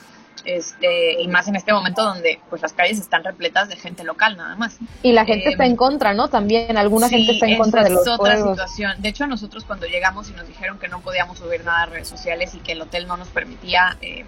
[0.45, 4.37] Este, y más en este momento donde pues las calles están repletas de gente local
[4.39, 4.79] nada más.
[5.03, 6.29] Y la gente Eh, está en contra, ¿no?
[6.29, 8.51] También alguna Sí, gente está en contra de es los otra juegos.
[8.57, 8.93] situación.
[9.03, 12.09] De hecho, nosotros cuando llegamos y nos dijeron que no podíamos subir nada a redes
[12.09, 14.25] sociales y que el hotel no nos permitía eh,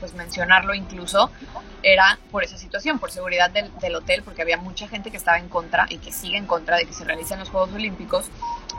[0.00, 1.30] pues mencionarlo incluso,
[1.82, 5.36] era por esa situación, por seguridad del, del hotel, porque había mucha gente que estaba
[5.38, 8.24] en contra y que sigue en contra de que se realicen los Juegos Olímpicos.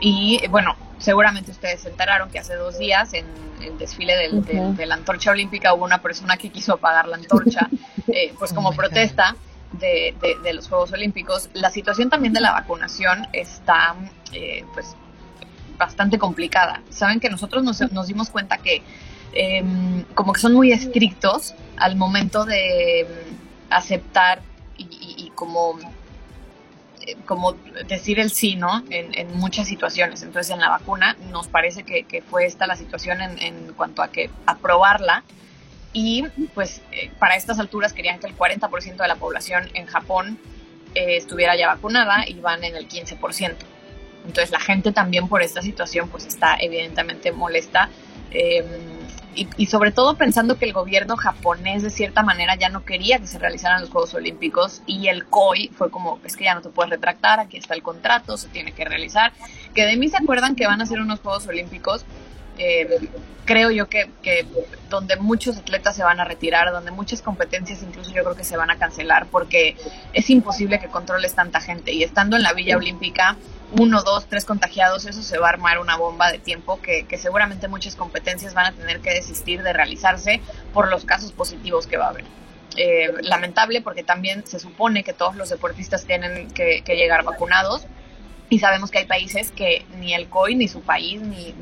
[0.02, 3.26] Y bueno, seguramente ustedes se enteraron que hace dos días en
[3.62, 4.44] el desfile del-
[4.76, 7.70] de la antorcha olímpica hubo una persona que quiso apagar la antorcha,
[8.08, 9.36] eh, pues como protesta
[9.74, 11.50] de, de- de los Juegos Olímpicos.
[11.54, 13.96] La situación también de la vacunación está
[14.34, 14.96] eh, pues
[15.78, 16.82] bastante complicada.
[16.90, 18.82] Saben que nosotros nos, nos dimos cuenta que
[19.34, 19.64] eh,
[20.16, 24.42] como que son muy estrictos al momento de mm, aceptar
[24.78, 25.78] y, y- y como
[27.26, 27.54] como
[27.88, 28.84] decir el sí, ¿no?
[28.90, 30.22] En, en muchas situaciones.
[30.24, 34.02] Entonces, en la vacuna nos parece que, que fue esta la situación en, en cuanto
[34.02, 35.24] a que aprobarla
[35.94, 40.40] y pues eh, para estas alturas querían que el 40% de la población en Japón
[40.96, 43.56] eh, estuviera ya vacunada y van en el 15%.
[44.26, 47.90] Entonces la gente también por esta situación pues está evidentemente molesta
[48.32, 48.64] eh,
[49.36, 53.20] y, y sobre todo pensando que el gobierno japonés de cierta manera ya no quería
[53.20, 56.62] que se realizaran los Juegos Olímpicos y el COI fue como, es que ya no
[56.62, 59.34] te puedes retractar, aquí está el contrato, se tiene que realizar.
[59.74, 62.06] Que de mí se acuerdan que van a ser unos Juegos Olímpicos
[62.58, 63.10] eh,
[63.46, 64.46] creo yo que, que
[64.90, 68.58] donde muchos atletas se van a retirar, donde muchas competencias incluso yo creo que se
[68.58, 69.76] van a cancelar porque
[70.14, 73.38] es imposible que controles tanta gente y estando en la Villa Olímpica,
[73.72, 77.18] uno, dos, tres contagiados, eso se va a armar una bomba de tiempo que, que
[77.18, 80.42] seguramente muchas competencias van a tener que desistir de realizarse
[80.74, 82.26] por los casos positivos que va a haber.
[82.78, 87.86] Eh, lamentable porque también se supone que todos los deportistas tienen que, que llegar vacunados,
[88.52, 91.56] y sabemos que hay países que ni el COI ni su país ni,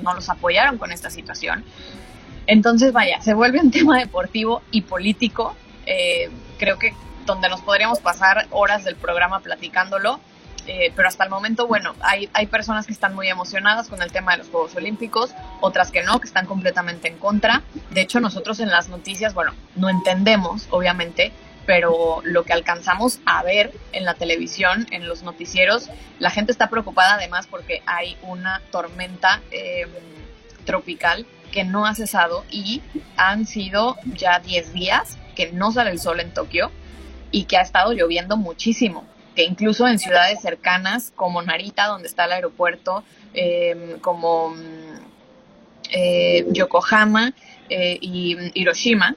[0.00, 1.64] no los apoyaron con esta situación.
[2.46, 5.56] Entonces, vaya, se vuelve un tema deportivo y político.
[5.86, 6.94] Eh, creo que
[7.26, 10.20] donde nos podríamos pasar horas del programa platicándolo.
[10.68, 14.12] eh, pero hasta el momento, bueno, hay, hay personas que están muy emocionadas con el
[14.12, 17.62] tema de los Juegos Olímpicos, otras que no, que están completamente en contra.
[17.90, 21.32] De hecho, nosotros en las noticias, bueno, no entendemos, obviamente,
[21.66, 26.68] pero lo que alcanzamos a ver en la televisión, en los noticieros, la gente está
[26.68, 29.86] preocupada además porque hay una tormenta eh,
[30.64, 32.82] tropical que no ha cesado y
[33.16, 36.70] han sido ya 10 días que no sale el sol en Tokio
[37.30, 39.04] y que ha estado lloviendo muchísimo,
[39.34, 43.04] que incluso en ciudades cercanas como Narita, donde está el aeropuerto,
[43.34, 44.54] eh, como
[45.90, 47.34] eh, Yokohama
[47.68, 49.16] eh, y Hiroshima,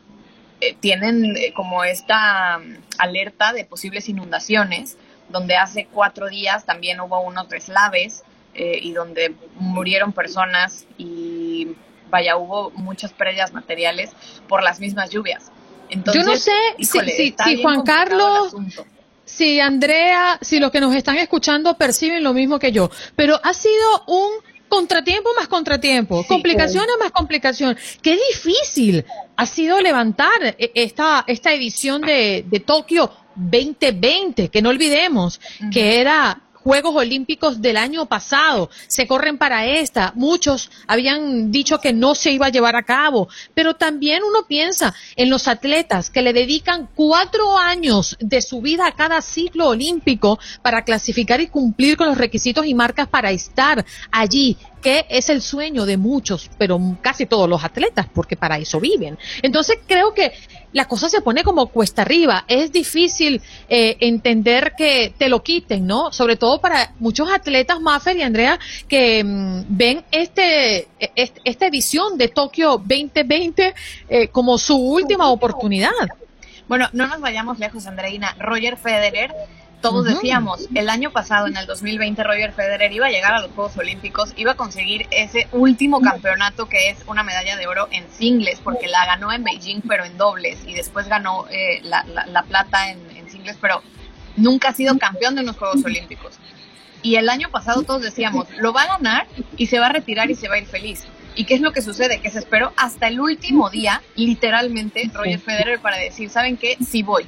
[0.60, 4.98] eh, tienen eh, como esta mm, alerta de posibles inundaciones,
[5.30, 8.24] donde hace cuatro días también hubo unos deslaves
[8.56, 11.76] eh, y donde murieron personas y
[12.10, 14.12] vaya, hubo muchas pérdidas materiales
[14.48, 15.52] por las mismas lluvias.
[15.90, 18.56] Entonces, Yo no sé híjole, si, si, Juan Carlos,
[19.26, 23.54] si Andrea, si los que nos están escuchando perciben lo mismo que yo, pero ha
[23.54, 24.32] sido un
[24.68, 27.78] contratiempo más contratiempo, complicaciones más complicación.
[28.02, 29.06] Qué difícil
[29.36, 35.40] ha sido levantar eh, esta, esta edición de, de Tokio 2020, que no olvidemos
[35.72, 40.12] que era Juegos Olímpicos del año pasado, se corren para esta.
[40.16, 44.94] Muchos habían dicho que no se iba a llevar a cabo, pero también uno piensa
[45.16, 50.40] en los atletas que le dedican cuatro años de su vida a cada ciclo olímpico
[50.62, 55.42] para clasificar y cumplir con los requisitos y marcas para estar allí que es el
[55.42, 59.18] sueño de muchos, pero casi todos los atletas, porque para eso viven.
[59.42, 60.34] Entonces creo que
[60.78, 62.46] la cosa se pone como cuesta arriba.
[62.48, 66.12] Es difícil eh, entender que te lo quiten, ¿no?
[66.14, 70.88] Sobre todo para muchos atletas, Maffer y Andrea, que mm, ven este,
[71.44, 73.74] esta edición de Tokio 2020
[74.08, 75.90] eh, como su última oportunidad.
[76.68, 78.36] Bueno, no nos vayamos lejos, Andreina.
[78.40, 79.34] Roger Federer
[79.82, 83.52] todos decíamos, el año pasado, en el 2020, Roger Federer iba a llegar a los
[83.52, 88.06] Juegos Olímpicos, iba a conseguir ese último campeonato que es una medalla de oro en
[88.12, 92.44] singles, porque la ganó en Beijing, pero en dobles, y después ganó eh, la, la,
[92.44, 93.82] plata en, en singles, pero
[94.36, 96.40] nunca ha sido campeón de unos Juegos Olímpicos.
[97.04, 100.32] Y el año pasado todos decíamos, lo va a ganar y se va a retirar
[100.32, 101.06] y se va a ir feliz.
[101.36, 102.20] ¿Y qué es lo que sucede?
[102.20, 106.78] Que se esperó hasta el último día, literalmente, Roger Federer para decir, ¿saben qué?
[106.84, 107.28] Sí voy.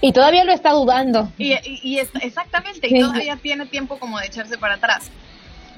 [0.00, 1.32] Y todavía lo está dudando.
[1.38, 5.10] Y, y, exactamente, y todavía tiene tiempo como de echarse para atrás.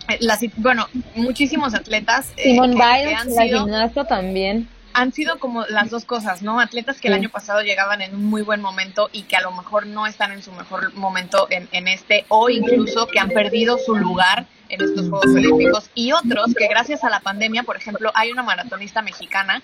[0.09, 2.33] Eh, bueno, muchísimos atletas.
[2.37, 4.69] Eh, Simone Biles, la gimnasta también.
[4.93, 6.59] Han sido como las dos cosas, ¿no?
[6.59, 9.53] Atletas que el año pasado llegaban en un muy buen momento y que a lo
[9.53, 13.79] mejor no están en su mejor momento en, en este, o incluso que han perdido
[13.79, 15.91] su lugar en estos Juegos Olímpicos.
[15.95, 19.63] Y otros que gracias a la pandemia, por ejemplo, hay una maratonista mexicana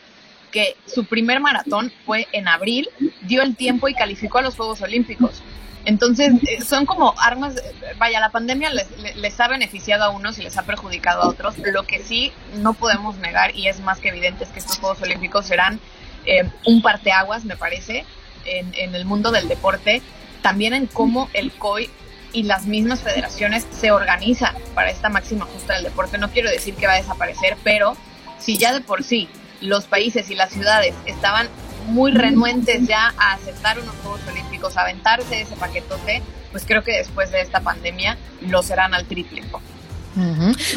[0.51, 2.89] que su primer maratón fue en abril,
[3.23, 5.43] dio el tiempo y calificó a los Juegos Olímpicos.
[5.85, 7.55] Entonces, eh, son como armas,
[7.99, 11.57] vaya, la pandemia les, ha beneficiado a unos y les ha perjudicado a otros.
[11.59, 15.01] Lo que sí no podemos negar, y es más que evidente, es que estos Juegos
[15.03, 15.79] Olímpicos serán
[16.25, 18.05] eh, un parteaguas, me parece,
[18.45, 20.03] en, en el mundo del deporte,
[20.43, 21.89] también en cómo el COI
[22.33, 26.19] y las mismas federaciones se organizan para esta máxima justa del deporte.
[26.19, 27.97] No quiero decir que va a desaparecer, pero
[28.39, 29.29] si ya de por sí
[29.61, 31.49] los países y las ciudades estaban
[31.87, 36.93] muy renuentes ya a aceptar unos Juegos Olímpicos, a aventarse ese paquetote, pues creo que
[36.93, 39.43] después de esta pandemia lo serán al triple.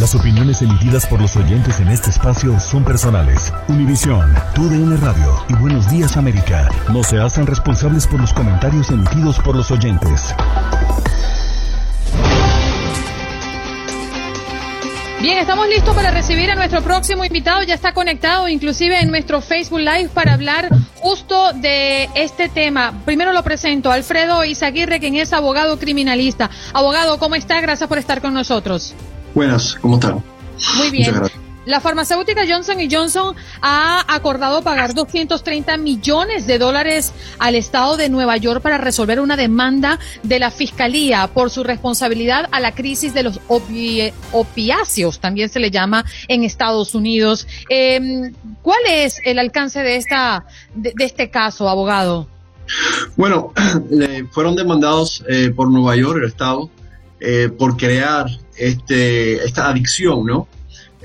[0.00, 3.52] Las opiniones emitidas por los oyentes en este espacio son personales.
[3.68, 9.38] Univisión, TUDN Radio y Buenos Días América no se hacen responsables por los comentarios emitidos
[9.38, 10.34] por los oyentes.
[15.22, 17.62] Bien, estamos listos para recibir a nuestro próximo invitado.
[17.62, 22.92] Ya está conectado inclusive en nuestro Facebook Live para hablar justo de este tema.
[23.04, 26.50] Primero lo presento, Alfredo Izaguirre, quien es abogado criminalista.
[26.72, 27.60] Abogado, ¿cómo está?
[27.60, 28.94] Gracias por estar con nosotros.
[29.34, 30.22] Buenas, ¿cómo están?
[30.78, 31.12] Muy bien.
[31.66, 38.36] La farmacéutica Johnson Johnson ha acordado pagar 230 millones de dólares al Estado de Nueva
[38.36, 43.22] York para resolver una demanda de la Fiscalía por su responsabilidad a la crisis de
[43.22, 43.40] los
[44.32, 47.46] opiáceos, también se le llama en Estados Unidos.
[47.70, 48.30] Eh,
[48.60, 52.28] ¿Cuál es el alcance de, esta, de, este caso, abogado?
[53.16, 53.52] Bueno,
[54.32, 56.68] fueron demandados eh, por Nueva York, el Estado,
[57.20, 58.26] eh, por crear
[58.56, 60.48] este, esta adicción, ¿no?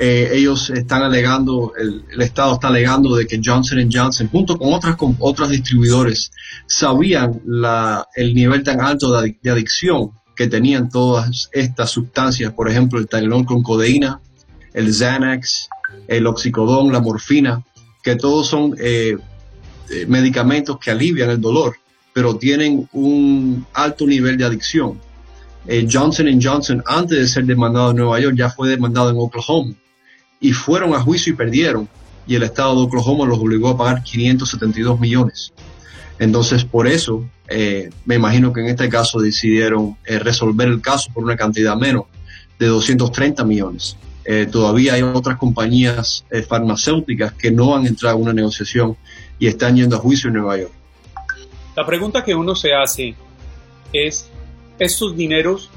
[0.01, 4.95] Eh, ellos están alegando, el, Estado está alegando de que Johnson Johnson, junto con otras
[4.95, 6.31] con otros distribuidores,
[6.67, 12.97] sabían la, el nivel tan alto de, adicción que tenían todas estas sustancias, por ejemplo,
[12.97, 14.21] el Tylenol con codeína,
[14.73, 15.67] el Xanax,
[16.07, 17.61] el oxicodón, la morfina,
[18.01, 19.17] que todos son eh,
[19.89, 21.75] eh, medicamentos que alivian el dolor,
[22.13, 25.01] pero tienen un alto nivel de adicción.
[25.71, 29.75] Eh, Johnson Johnson, antes de ser demandado en Nueva York, ya fue demandado en Oklahoma.
[30.39, 31.87] Y fueron a juicio y perdieron.
[32.25, 35.53] Y el estado de Oklahoma los obligó a pagar 572 millones.
[36.17, 41.11] Entonces, por eso, eh, me imagino que en este caso decidieron eh, resolver el caso
[41.13, 42.05] por una cantidad menos
[42.57, 43.95] de 230 millones.
[44.51, 48.95] todavía hay otras compañías farmacéuticas que no han entrado en una negociación
[49.39, 50.73] y están yendo a juicio en Nueva York.
[51.75, 53.15] La pregunta que uno se hace
[53.91, 54.29] es
[54.79, 55.69] estos dineros,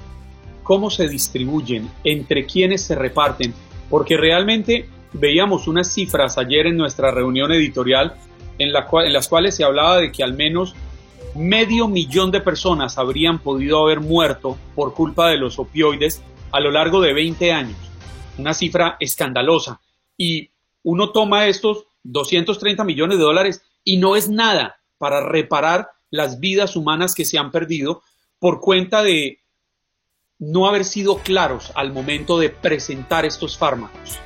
[0.62, 3.52] cómo se distribuyen, entre quiénes se reparten,
[3.90, 8.14] porque realmente veíamos unas cifras ayer en nuestra reunión editorial
[8.58, 10.74] en, en las cuales se hablaba de que al menos
[11.34, 16.70] medio millón de personas habrían podido haber muerto por culpa de los opioides a lo
[16.70, 17.76] largo de 20 años.
[18.38, 19.80] Una cifra escandalosa.
[20.16, 20.50] Y
[20.82, 26.76] uno toma estos 230 millones de dólares y no es nada para reparar las vidas
[26.76, 28.02] humanas que se han perdido
[28.42, 29.38] por cuenta de
[30.40, 34.18] no haber sido claros al momento de presentar estos fármacos.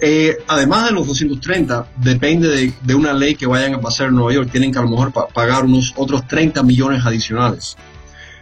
[0.00, 4.32] Eh, además de los 230, depende de, una ley que vayan a pasar en Nueva
[4.32, 7.76] York, tienen que a lo mejor pagar unos otros 30 millones adicionales.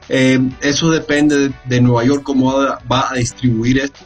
[0.08, 2.50] Eh, eso depende de, Nueva York cómo
[2.90, 4.00] va, a distribuir esto.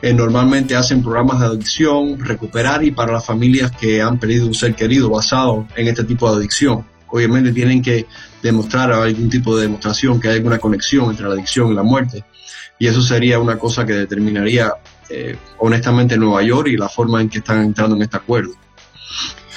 [0.00, 4.54] Eh, normalmente hacen programas de adicción, recuperar y para las familias que han perdido un
[4.54, 6.86] ser querido basado en este tipo de adicción.
[7.14, 8.06] Obviamente tienen que
[8.42, 12.24] demostrar algún tipo de demostración que hay alguna conexión entre la adicción y la muerte.
[12.76, 14.72] Y eso sería una cosa que determinaría
[15.08, 18.54] eh, honestamente Nueva York y la forma en que están entrando en este acuerdo.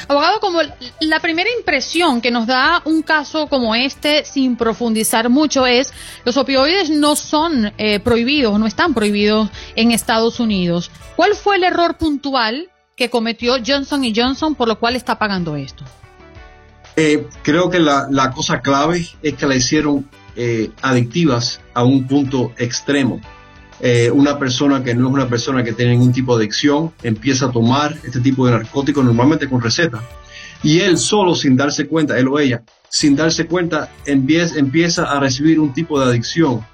[0.07, 0.59] Abogado, como
[0.99, 5.91] la primera impresión que nos da un caso como este, sin profundizar mucho, es
[6.25, 10.91] los opioides no son eh, prohibidos, no están prohibidos en Estados Unidos.
[11.15, 15.83] ¿Cuál fue el error puntual que cometió Johnson Johnson por lo cual está pagando esto?
[16.97, 20.05] Eh, creo que la, la, cosa clave es que la hicieron
[20.83, 23.19] adictivas a un punto extremo.
[23.79, 27.45] Eh, una persona que no es una persona que tiene ningún tipo de adicción empieza
[27.45, 30.01] a tomar este tipo de narcóticos normalmente con receta
[30.63, 35.19] y él solo sin darse cuenta, él o ella, sin darse cuenta empieza, empieza a
[35.19, 36.65] recibir un tipo de adicción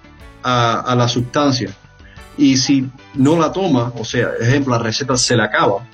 [0.43, 1.71] a, la sustancia
[2.37, 5.85] y si no la toma, o sea, ejemplo, la receta se le acaba,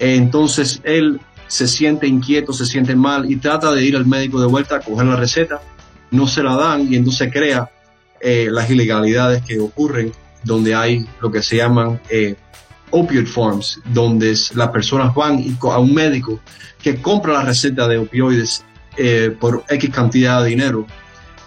[0.00, 1.20] entonces él
[1.54, 4.80] se siente inquieto, se siente mal y trata de ir al médico de vuelta a
[4.80, 5.62] coger la receta,
[6.10, 7.70] no se la dan y entonces crea
[8.20, 12.34] eh, las ilegalidades que ocurren donde hay lo que se llaman eh,
[12.90, 16.40] opioid forms, donde las personas van a un médico
[16.82, 18.64] que compra la receta de opioides
[18.96, 20.88] eh, por X cantidad de dinero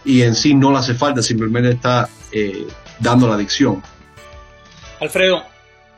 [0.06, 2.66] y en sí no le hace falta, simplemente está eh,
[2.98, 3.84] dando la adicción.
[5.02, 5.44] Alfredo,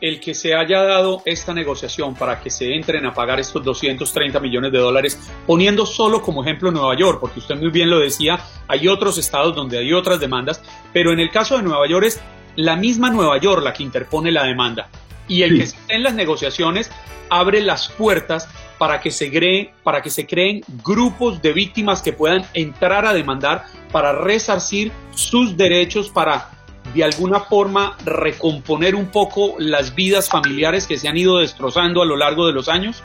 [0.01, 4.39] el que se haya dado esta negociación para que se entren a pagar estos 230
[4.39, 8.39] millones de dólares, poniendo solo como ejemplo Nueva York, porque usted muy bien lo decía,
[8.67, 10.61] hay otros estados donde hay otras demandas,
[10.93, 12.21] pero en el caso de Nueva York es
[12.55, 14.89] la misma Nueva York la que interpone la demanda.
[15.27, 16.91] Y el que esté en las negociaciones
[17.29, 22.13] abre las puertas para que, se creen, para que se creen grupos de víctimas que
[22.13, 26.49] puedan entrar a demandar para resarcir sus derechos, para
[26.93, 32.05] de alguna forma recomponer un poco las vidas familiares que se han ido destrozando a
[32.05, 33.03] lo largo de los años?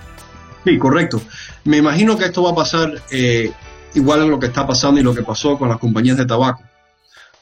[0.65, 1.21] Sí, correcto.
[1.65, 3.53] Me imagino que esto va a pasar eh,
[3.95, 6.63] igual a lo que está pasando y lo que pasó con las compañías de tabaco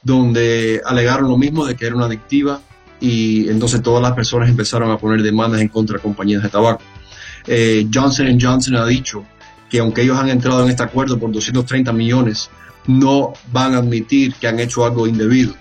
[0.02, 2.60] donde alegaron lo mismo de que era una adictiva
[3.00, 6.82] y entonces todas las personas empezaron a poner demandas en contra de compañías de tabaco.
[7.46, 9.24] Eh, Johnson Johnson ha dicho
[9.68, 12.50] que aunque ellos han entrado en este acuerdo por 230 millones,
[12.86, 15.54] no van a admitir que han hecho algo indebido.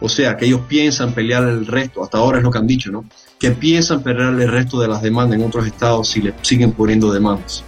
[0.00, 2.90] O sea, que ellos piensan pelear el resto, hasta ahora es lo que han dicho,
[2.90, 3.04] ¿no?
[3.38, 7.12] Que piensan pelear el resto de las demandas en otros estados si le siguen poniendo
[7.12, 7.64] demandas.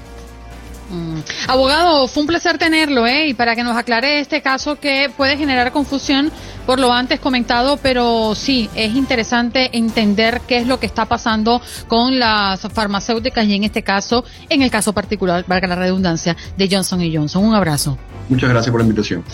[0.92, 1.20] Mm.
[1.48, 3.28] Abogado, fue un placer tenerlo, ¿eh?
[3.28, 6.30] Y para que nos aclare este caso que puede generar confusión
[6.66, 11.60] por lo antes comentado, pero sí, es interesante entender qué es lo que está pasando
[11.88, 16.68] con las farmacéuticas y en este caso, en el caso particular, valga la redundancia, de
[16.70, 17.44] Johnson Johnson.
[17.44, 17.98] Un abrazo.
[18.28, 19.24] Muchas gracias por la invitación.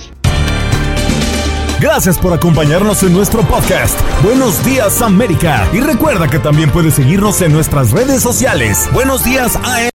[1.80, 3.98] Gracias por acompañarnos en nuestro podcast.
[4.22, 5.68] Buenos días América.
[5.72, 8.88] Y recuerda que también puedes seguirnos en nuestras redes sociales.
[8.92, 9.97] Buenos días a